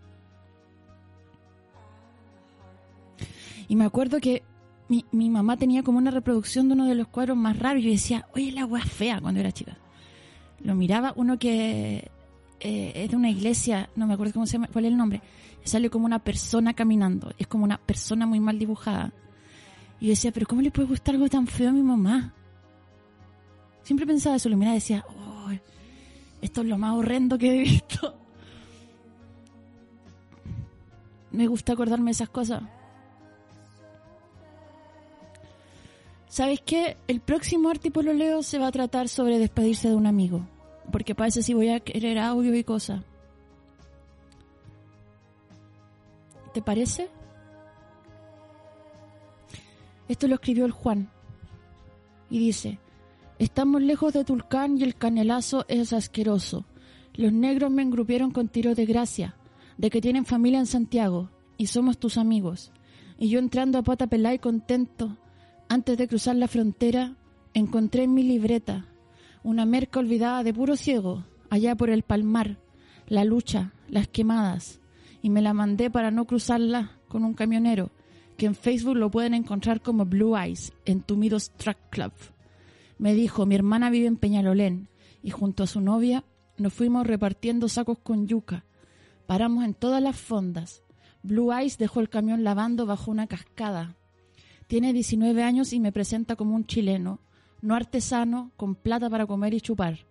[3.68, 4.42] Y me acuerdo que
[4.88, 7.90] mi, mi mamá tenía como una reproducción de uno de los cuadros más raros y
[7.92, 9.78] decía, oye, la agua fea cuando era chica
[10.62, 12.10] lo miraba, uno que
[12.60, 15.22] eh, es de una iglesia, no me acuerdo cómo se llama, cuál es el nombre,
[15.64, 19.12] sale como una persona caminando, es como una persona muy mal dibujada.
[20.00, 22.32] Y decía, pero ¿cómo le puede gustar algo tan feo a mi mamá?
[23.82, 25.50] Siempre pensaba eso, lo miraba y decía, oh,
[26.40, 28.14] esto es lo más horrendo que he visto.
[31.32, 32.62] me gusta acordarme de esas cosas.
[36.30, 36.96] ¿Sabes qué?
[37.08, 40.46] El próximo Leo se va a tratar sobre despedirse de un amigo.
[40.92, 43.02] Porque parece si voy a querer audio y cosas.
[46.54, 47.08] ¿Te parece?
[50.06, 51.10] Esto lo escribió el Juan.
[52.30, 52.78] Y dice,
[53.40, 56.64] estamos lejos de Tulcán y el canelazo es asqueroso.
[57.12, 59.34] Los negros me engrupieron con tiro de gracia,
[59.78, 62.70] de que tienen familia en Santiago, y somos tus amigos.
[63.18, 65.16] Y yo entrando a pata y contento,
[65.70, 67.14] antes de cruzar la frontera,
[67.54, 68.86] encontré en mi libreta
[69.44, 72.58] una merca olvidada de puro ciego, allá por el palmar,
[73.06, 74.80] la lucha, las quemadas,
[75.22, 77.92] y me la mandé para no cruzarla con un camionero,
[78.36, 82.12] que en Facebook lo pueden encontrar como Blue Eyes, en Tumidos Truck Club.
[82.98, 84.88] Me dijo, mi hermana vive en Peñalolén,
[85.22, 86.24] y junto a su novia
[86.58, 88.64] nos fuimos repartiendo sacos con yuca.
[89.28, 90.82] Paramos en todas las fondas.
[91.22, 93.94] Blue Eyes dejó el camión lavando bajo una cascada,
[94.70, 97.18] tiene 19 años y me presenta como un chileno,
[97.60, 100.06] no artesano, con plata para comer y chupar.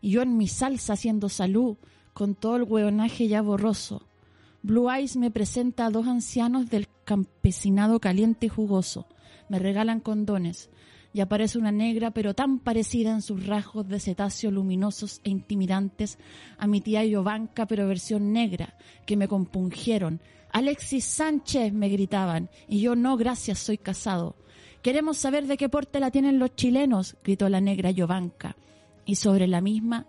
[0.00, 1.76] Y yo en mi salsa haciendo salud,
[2.14, 4.08] con todo el hueonaje ya borroso.
[4.62, 9.06] Blue Eyes me presenta a dos ancianos del campesinado caliente y jugoso.
[9.50, 10.70] Me regalan condones.
[11.12, 16.18] Y aparece una negra, pero tan parecida en sus rasgos de cetáceo luminosos e intimidantes
[16.56, 20.22] a mi tía Yovanka, pero versión negra, que me compungieron,
[20.52, 24.36] Alexis Sánchez, me gritaban, y yo no, gracias, soy casado.
[24.82, 28.56] Queremos saber de qué porte la tienen los chilenos, gritó la negra Yovanka.
[29.04, 30.06] Y sobre la misma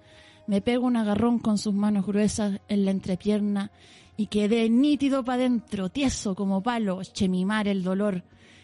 [0.48, 3.72] me pego un agarrón con sus manos gruesas en la entrepierna
[4.18, 8.24] y quedé nítido para adentro, tieso como palo, chemimar el dolor.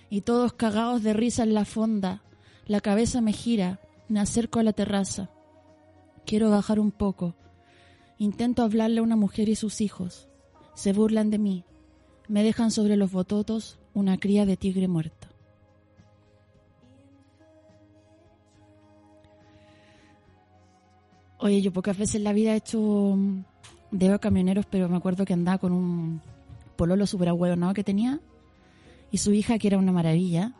[0.09, 2.23] Y todos cagados de risa en la fonda.
[2.67, 5.29] La cabeza me gira, me acerco a la terraza.
[6.25, 7.35] Quiero bajar un poco.
[8.17, 10.27] Intento hablarle a una mujer y sus hijos.
[10.75, 11.63] Se burlan de mí.
[12.27, 15.27] Me dejan sobre los bototos una cría de tigre muerto.
[21.39, 23.43] Oye, yo pocas veces en la vida he hecho mm,
[23.91, 26.21] dedo camioneros, pero me acuerdo que andaba con un
[26.75, 27.73] pololo super ¿no?
[27.73, 28.19] que tenía
[29.11, 30.53] y su hija, que era una maravilla.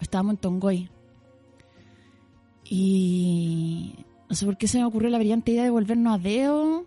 [0.00, 0.90] Estábamos en Tongoy.
[2.64, 3.94] Y
[4.28, 6.86] no sé por qué se me ocurrió la brillante idea de volvernos a Deo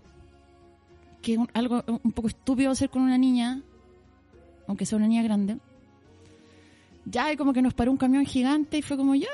[1.22, 3.62] que algo un poco estúpido hacer con una niña,
[4.68, 5.58] aunque sea una niña grande.
[7.06, 9.30] Ya, y como que nos paró un camión gigante y fue como, ya,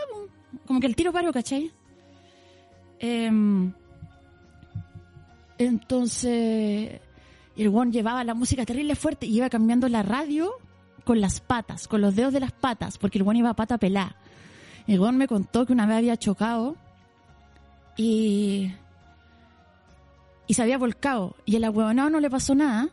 [0.65, 1.71] como que el tiro paró, ¿cachai?
[2.99, 3.71] Em,
[5.57, 7.01] entonces,
[7.55, 10.51] el guan llevaba la música terrible fuerte y iba cambiando la radio
[11.03, 13.77] con las patas, con los dedos de las patas, porque el guan iba a pata
[13.77, 14.15] pelada.
[14.87, 16.75] El guan me contó que una vez había chocado
[17.97, 18.71] y
[20.47, 21.35] y se había volcado.
[21.45, 22.89] Y el ahueonado no le pasó nada,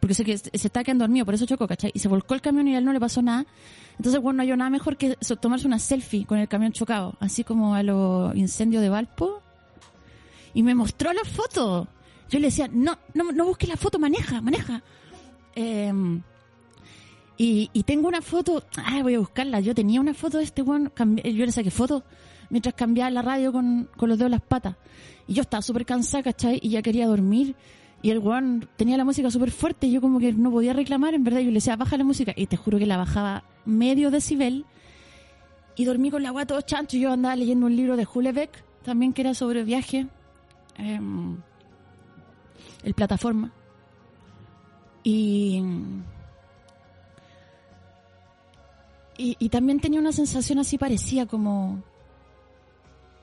[0.00, 1.92] porque sé que se está quedando dormido, por eso chocó, ¿cachai?
[1.94, 3.46] Y se volcó el camión y a él no le pasó nada.
[3.96, 7.44] Entonces, bueno, no hay nada mejor que tomarse una selfie con el camión chocado, así
[7.44, 9.42] como a los incendios de Valpo.
[10.54, 11.86] Y me mostró la foto.
[12.28, 14.82] Yo le decía, no, no, no busques la foto, maneja, maneja.
[15.54, 16.22] Em,
[17.36, 19.60] y, y, tengo una foto, ah, voy a buscarla.
[19.60, 22.04] Yo tenía una foto de este weón, yo le saqué foto
[22.52, 24.76] mientras cambiaba la radio con, con los dedos de las patas.
[25.26, 26.60] Y yo estaba súper cansada, ¿cachai?
[26.62, 27.56] Y ya quería dormir.
[28.02, 31.14] Y el weón tenía la música súper fuerte y yo como que no podía reclamar,
[31.14, 31.40] en verdad.
[31.40, 32.34] Yo le decía, baja la música.
[32.36, 34.66] Y te juro que la bajaba medio decibel.
[35.76, 36.98] Y dormí con la agua todo chancho.
[36.98, 38.50] Yo andaba leyendo un libro de Hulebeck,
[38.84, 40.08] también que era sobre viaje.
[40.76, 41.38] Em,
[42.84, 43.50] el plataforma.
[45.04, 45.62] Y,
[49.16, 51.82] y, y, también tenía una sensación así parecía como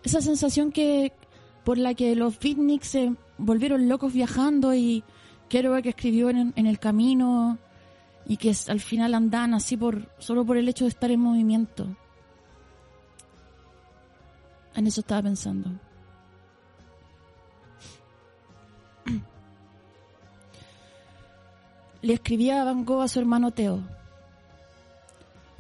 [0.04, 1.12] esa sensación que,
[1.64, 5.04] por la que los beatniks se volvieron locos viajando y
[5.50, 7.58] Kerouac que escribió en, en, el camino
[8.26, 11.88] y que al final andan así por solo por el hecho de estar en movimiento.
[14.76, 15.72] En eso estaba pensando.
[22.02, 23.82] Le escribía Van Gogh a su hermano Teo.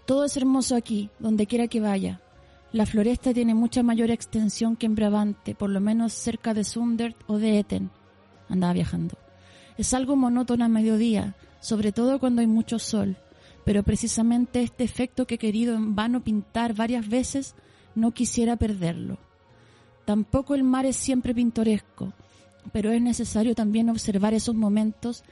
[0.05, 2.21] Todo es hermoso aquí, donde quiera que vaya.
[2.71, 7.17] La floresta tiene mucha mayor extensión que en Brabante, por lo menos cerca de Sundert
[7.25, 7.89] o de Eten.
[8.47, 9.17] Andaba viajando.
[9.75, 13.17] Es algo monótono a mediodía, sobre todo cuando hay mucho sol,
[13.65, 17.55] pero precisamente este efecto que he querido en vano pintar varias veces,
[17.95, 19.17] no quisiera perderlo.
[20.05, 22.13] Tampoco el mar es siempre pintoresco,
[22.71, 25.23] pero es necesario también observar esos momentos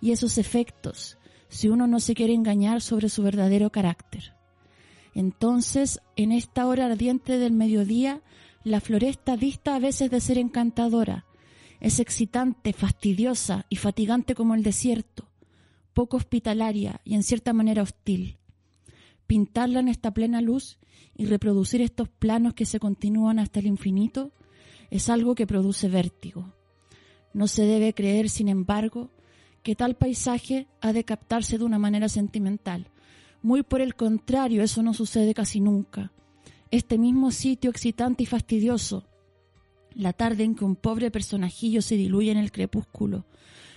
[0.00, 1.18] y esos efectos,
[1.50, 4.35] si uno no se quiere engañar sobre su verdadero carácter.
[5.16, 8.20] Entonces, en esta hora ardiente del mediodía,
[8.64, 11.24] la floresta dista a veces de ser encantadora.
[11.80, 15.30] Es excitante, fastidiosa y fatigante como el desierto.
[15.94, 18.36] poco hospitalaria y en cierta manera hostil.
[19.26, 20.78] Pintarla en esta plena luz
[21.16, 24.32] y reproducir estos planos que se continúan hasta el infinito
[24.90, 26.52] es algo que produce vértigo.
[27.32, 29.08] No se debe creer, sin embargo,
[29.62, 32.90] que tal paisaje ha de captarse de una manera sentimental.
[33.46, 36.10] Muy por el contrario, eso no sucede casi nunca.
[36.72, 39.06] Este mismo sitio excitante y fastidioso,
[39.94, 43.24] la tarde en que un pobre personajillo se diluye en el crepúsculo,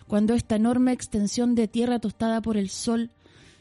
[0.07, 3.11] cuando esta enorme extensión de tierra tostada por el sol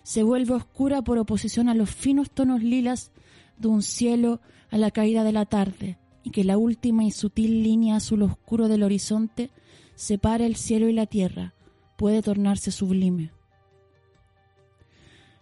[0.02, 3.12] se vuelve oscura por oposición a los finos tonos lilas
[3.58, 4.40] de un cielo
[4.70, 8.68] a la caída de la tarde, y que la última y sutil línea azul oscuro
[8.68, 9.50] del horizonte
[9.94, 11.52] separa el cielo y la tierra,
[11.98, 13.30] puede tornarse sublime.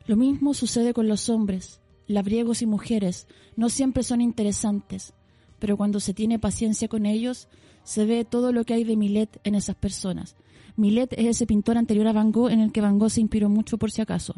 [0.07, 3.27] Lo mismo sucede con los hombres, labriegos y mujeres,
[3.57, 5.15] no siempre son interesantes,
[5.59, 7.49] pero cuando se tiene paciencia con ellos,
[7.83, 10.37] se ve todo lo que hay de Millet en esas personas,
[10.77, 13.49] Millet es ese pintor anterior a Van Gogh en el que Van Gogh se inspiró
[13.49, 14.35] mucho por si acaso.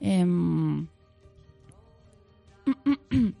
[0.00, 0.86] Em,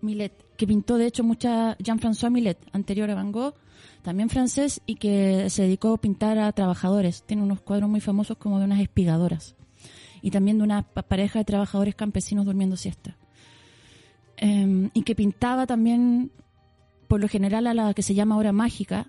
[0.00, 3.54] Millet, que pintó de hecho mucha Jean-François Millet, anterior a Van Gogh,
[4.02, 7.22] también francés y que se dedicó a pintar a trabajadores.
[7.24, 9.54] Tiene unos cuadros muy famosos como de unas espigadoras
[10.22, 13.16] y también de una pareja de trabajadores campesinos durmiendo siesta.
[14.36, 16.30] Em, y que pintaba también,
[17.08, 19.08] por lo general, a la que se llama hora mágica,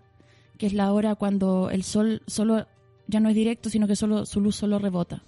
[0.58, 2.68] que es la hora cuando el sol solo
[3.08, 5.24] ya no es directo, sino que solo su luz solo rebota.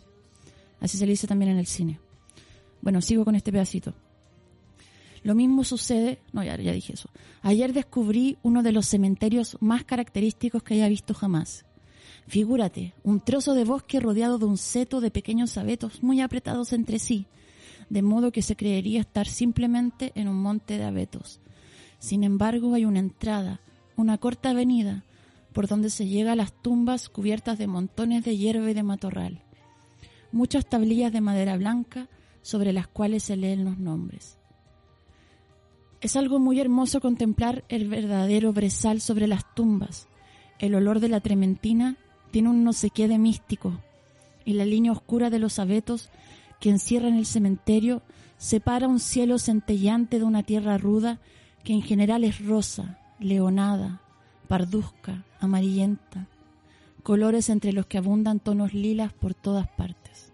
[0.79, 1.99] Así se le dice también en el cine.
[2.81, 3.93] Bueno, sigo con este pedacito.
[5.23, 7.09] Lo mismo sucede, no, ya, ya dije eso.
[7.41, 11.65] Ayer descubrí uno de los cementerios más característicos que haya visto jamás.
[12.27, 16.99] Figúrate, un trozo de bosque rodeado de un seto de pequeños abetos muy apretados entre
[16.99, 17.27] sí,
[17.89, 21.41] de modo que se creería estar simplemente en un monte de abetos.
[21.99, 23.59] Sin embargo, hay una entrada,
[23.95, 25.03] una corta avenida,
[25.53, 29.43] por donde se llega a las tumbas cubiertas de montones de hierba y de matorral.
[30.31, 32.09] Muchas tablillas de madera blanca
[32.41, 34.37] sobre las cuales se leen los nombres.
[36.01, 40.07] Es algo muy hermoso contemplar el verdadero brezal sobre las tumbas.
[40.59, 41.97] El olor de la trementina
[42.33, 43.79] tiene un no sé qué de místico,
[44.43, 46.09] y la línea oscura de los abetos
[46.59, 48.01] que encierran el cementerio
[48.39, 51.19] separa un cielo centellante de una tierra ruda
[51.63, 54.01] que en general es rosa, leonada,
[54.47, 56.25] parduzca, amarillenta,
[57.03, 60.33] colores entre los que abundan tonos lilas por todas partes.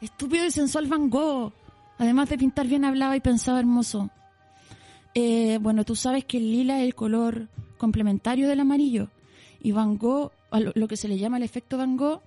[0.00, 1.52] Estúpido y sensual Van Gogh.
[1.98, 4.10] Además de pintar bien hablaba y pensaba hermoso.
[5.12, 7.48] Eh, bueno, tú sabes que el lila es el color
[7.78, 9.08] complementario del amarillo.
[9.64, 12.20] Y Van Gogh, lo que se le llama el efecto Van Gogh,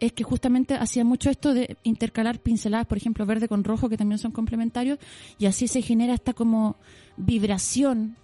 [0.00, 3.96] es que justamente hacía mucho esto de intercalar pinceladas, por ejemplo, verde con rojo, que
[3.96, 4.98] también son complementarios,
[5.38, 6.74] y así se genera esta como
[7.16, 8.16] vibración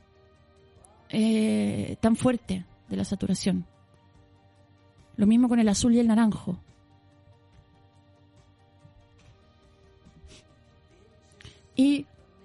[1.11, 3.67] eh, tan fuerte de la saturación.
[5.17, 6.59] Lo mismo con el azul y el naranjo.
[11.77, 12.05] Y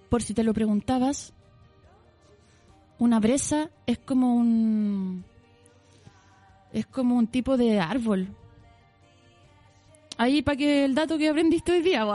[0.10, 1.34] por si te lo preguntabas,
[3.00, 5.26] una breza es como un
[6.76, 8.28] es como un tipo de árbol.
[10.18, 12.06] Ahí para que el dato que aprendiste hoy día,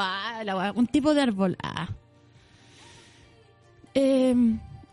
[0.74, 1.56] un tipo de árbol.
[1.62, 1.88] Ah.
[3.94, 4.34] Eh,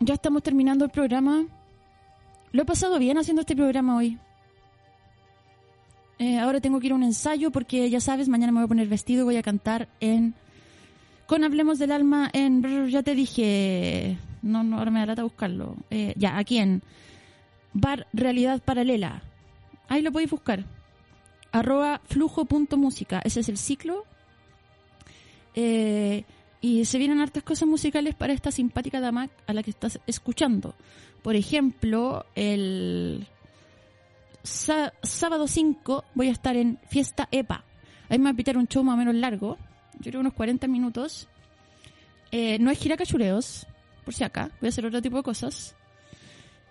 [0.00, 1.44] ya estamos terminando el programa.
[2.52, 4.18] Lo he pasado bien haciendo este programa hoy.
[6.18, 8.68] Eh, ahora tengo que ir a un ensayo porque ya sabes, mañana me voy a
[8.68, 10.34] poner vestido y voy a cantar en...
[11.26, 12.88] Con Hablemos del Alma en...
[12.88, 14.16] Ya te dije...
[14.40, 15.76] No, no ahora me da lata buscarlo.
[15.90, 16.82] Eh, ya, aquí en
[17.74, 19.27] Bar Realidad Paralela.
[19.88, 20.64] Ahí lo podéis buscar.
[21.52, 23.20] Arroba flujo.música.
[23.24, 24.04] Ese es el ciclo.
[25.54, 26.24] Eh,
[26.60, 30.74] y se vienen hartas cosas musicales para esta simpática dama a la que estás escuchando.
[31.22, 33.26] Por ejemplo, el
[34.42, 37.64] sábado 5 voy a estar en Fiesta EPA.
[38.08, 39.58] Ahí me va a pitar un show más o menos largo.
[40.00, 41.28] Yo creo unos 40 minutos.
[42.30, 43.66] Eh, no es gira cachureos,
[44.04, 44.50] por si acá.
[44.60, 45.76] Voy a hacer otro tipo de cosas.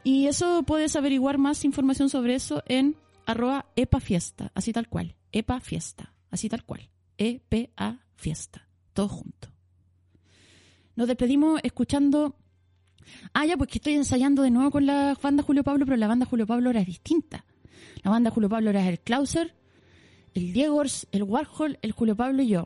[0.03, 2.95] Y eso puedes averiguar más información sobre eso en
[3.27, 5.15] arroba EPA Fiesta, así tal cual.
[5.31, 6.89] EPA Fiesta, así tal cual.
[7.17, 9.49] EPA Fiesta, todo junto.
[10.95, 12.35] Nos despedimos escuchando.
[13.33, 16.07] Ah, ya, pues que estoy ensayando de nuevo con la banda Julio Pablo, pero la
[16.07, 17.45] banda Julio Pablo era distinta.
[18.03, 19.53] La banda Julio Pablo era el Clauser,
[20.33, 22.65] el Diego, el Warhol, el Julio Pablo y yo.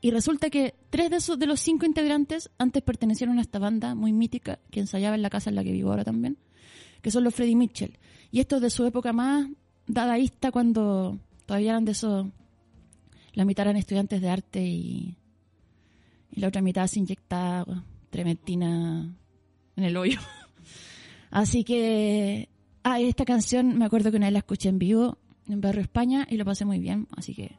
[0.00, 3.94] Y resulta que tres de esos de los cinco integrantes antes pertenecieron a esta banda
[3.94, 6.36] muy mítica que ensayaba en la casa en la que vivo ahora también,
[7.00, 7.98] que son los Freddy Mitchell.
[8.34, 9.48] Y esto es de su época más
[9.86, 12.26] dadaísta cuando todavía eran de esos,
[13.32, 15.16] la mitad eran estudiantes de arte y
[16.32, 17.64] la otra mitad se inyecta
[18.10, 19.08] trementina
[19.76, 20.18] en el hoyo.
[21.30, 22.48] Así que,
[22.82, 25.16] ah, esta canción me acuerdo que una vez la escuché en vivo
[25.46, 27.54] en Barrio España y lo pasé muy bien, así que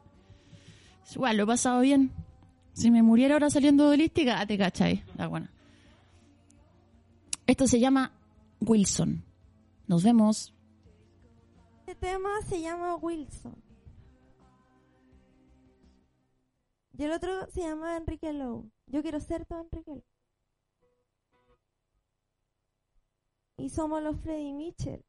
[1.14, 2.12] igual lo he pasado bien.
[2.74, 5.50] Si me muriera ahora saliendo de lística, te cachai, la buena.
[7.46, 8.12] Esto se llama
[8.60, 9.24] Wilson.
[9.86, 10.52] Nos vemos.
[11.86, 13.62] Este tema se llama Wilson.
[16.98, 18.68] Y el otro se llama Enrique Lowe.
[18.88, 20.04] Yo quiero ser todo Enrique Lowe.
[23.58, 25.05] Y somos los Freddy Mitchell.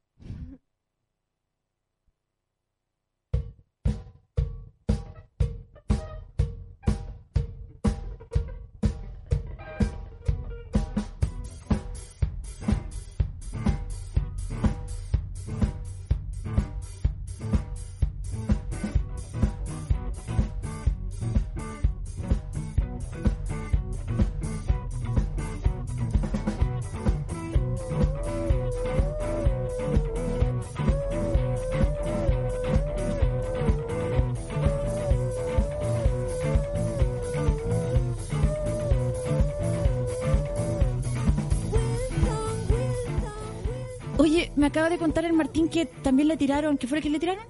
[44.67, 47.45] Acaba de contar el Martín que también le tiraron, ¿qué fue el que le tiraron?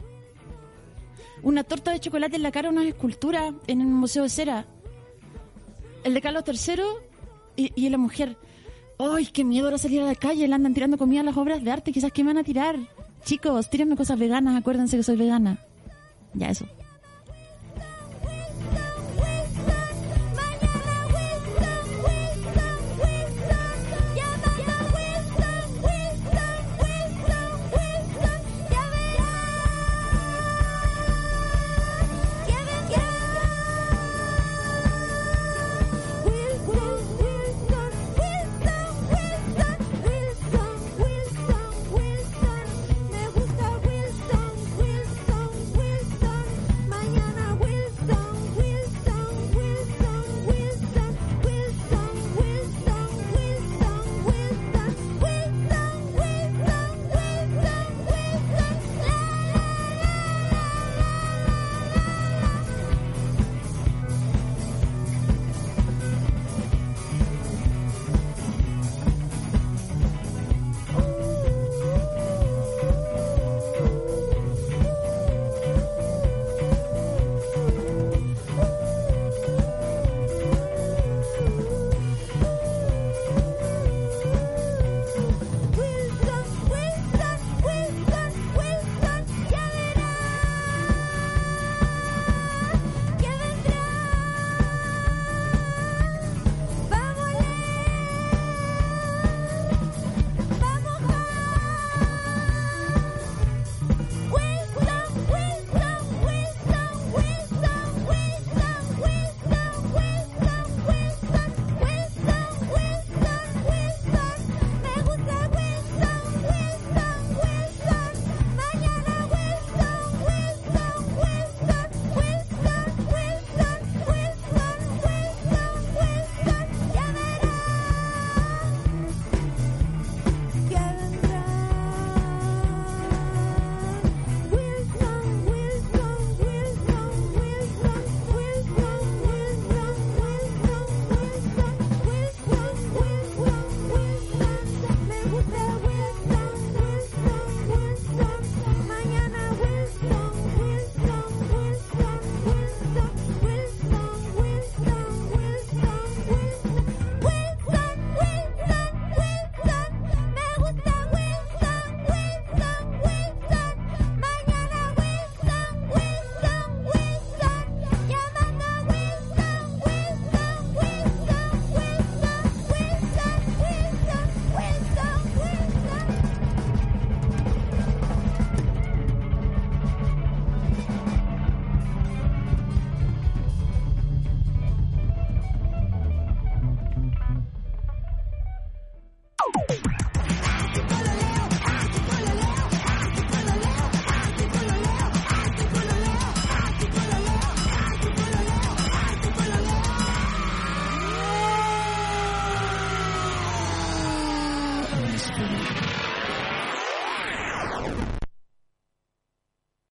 [1.43, 4.65] Una torta de chocolate en la cara una escultura en el Museo de Cera.
[6.03, 6.84] El de Carlos III
[7.55, 8.38] y, y la mujer.
[8.99, 10.47] ¡Ay, qué miedo ahora salir a la calle!
[10.47, 12.78] Le andan tirando comida a las obras de arte, quizás que me van a tirar.
[13.24, 15.59] Chicos, tírenme cosas veganas, acuérdense que soy vegana.
[16.34, 16.65] Ya, eso.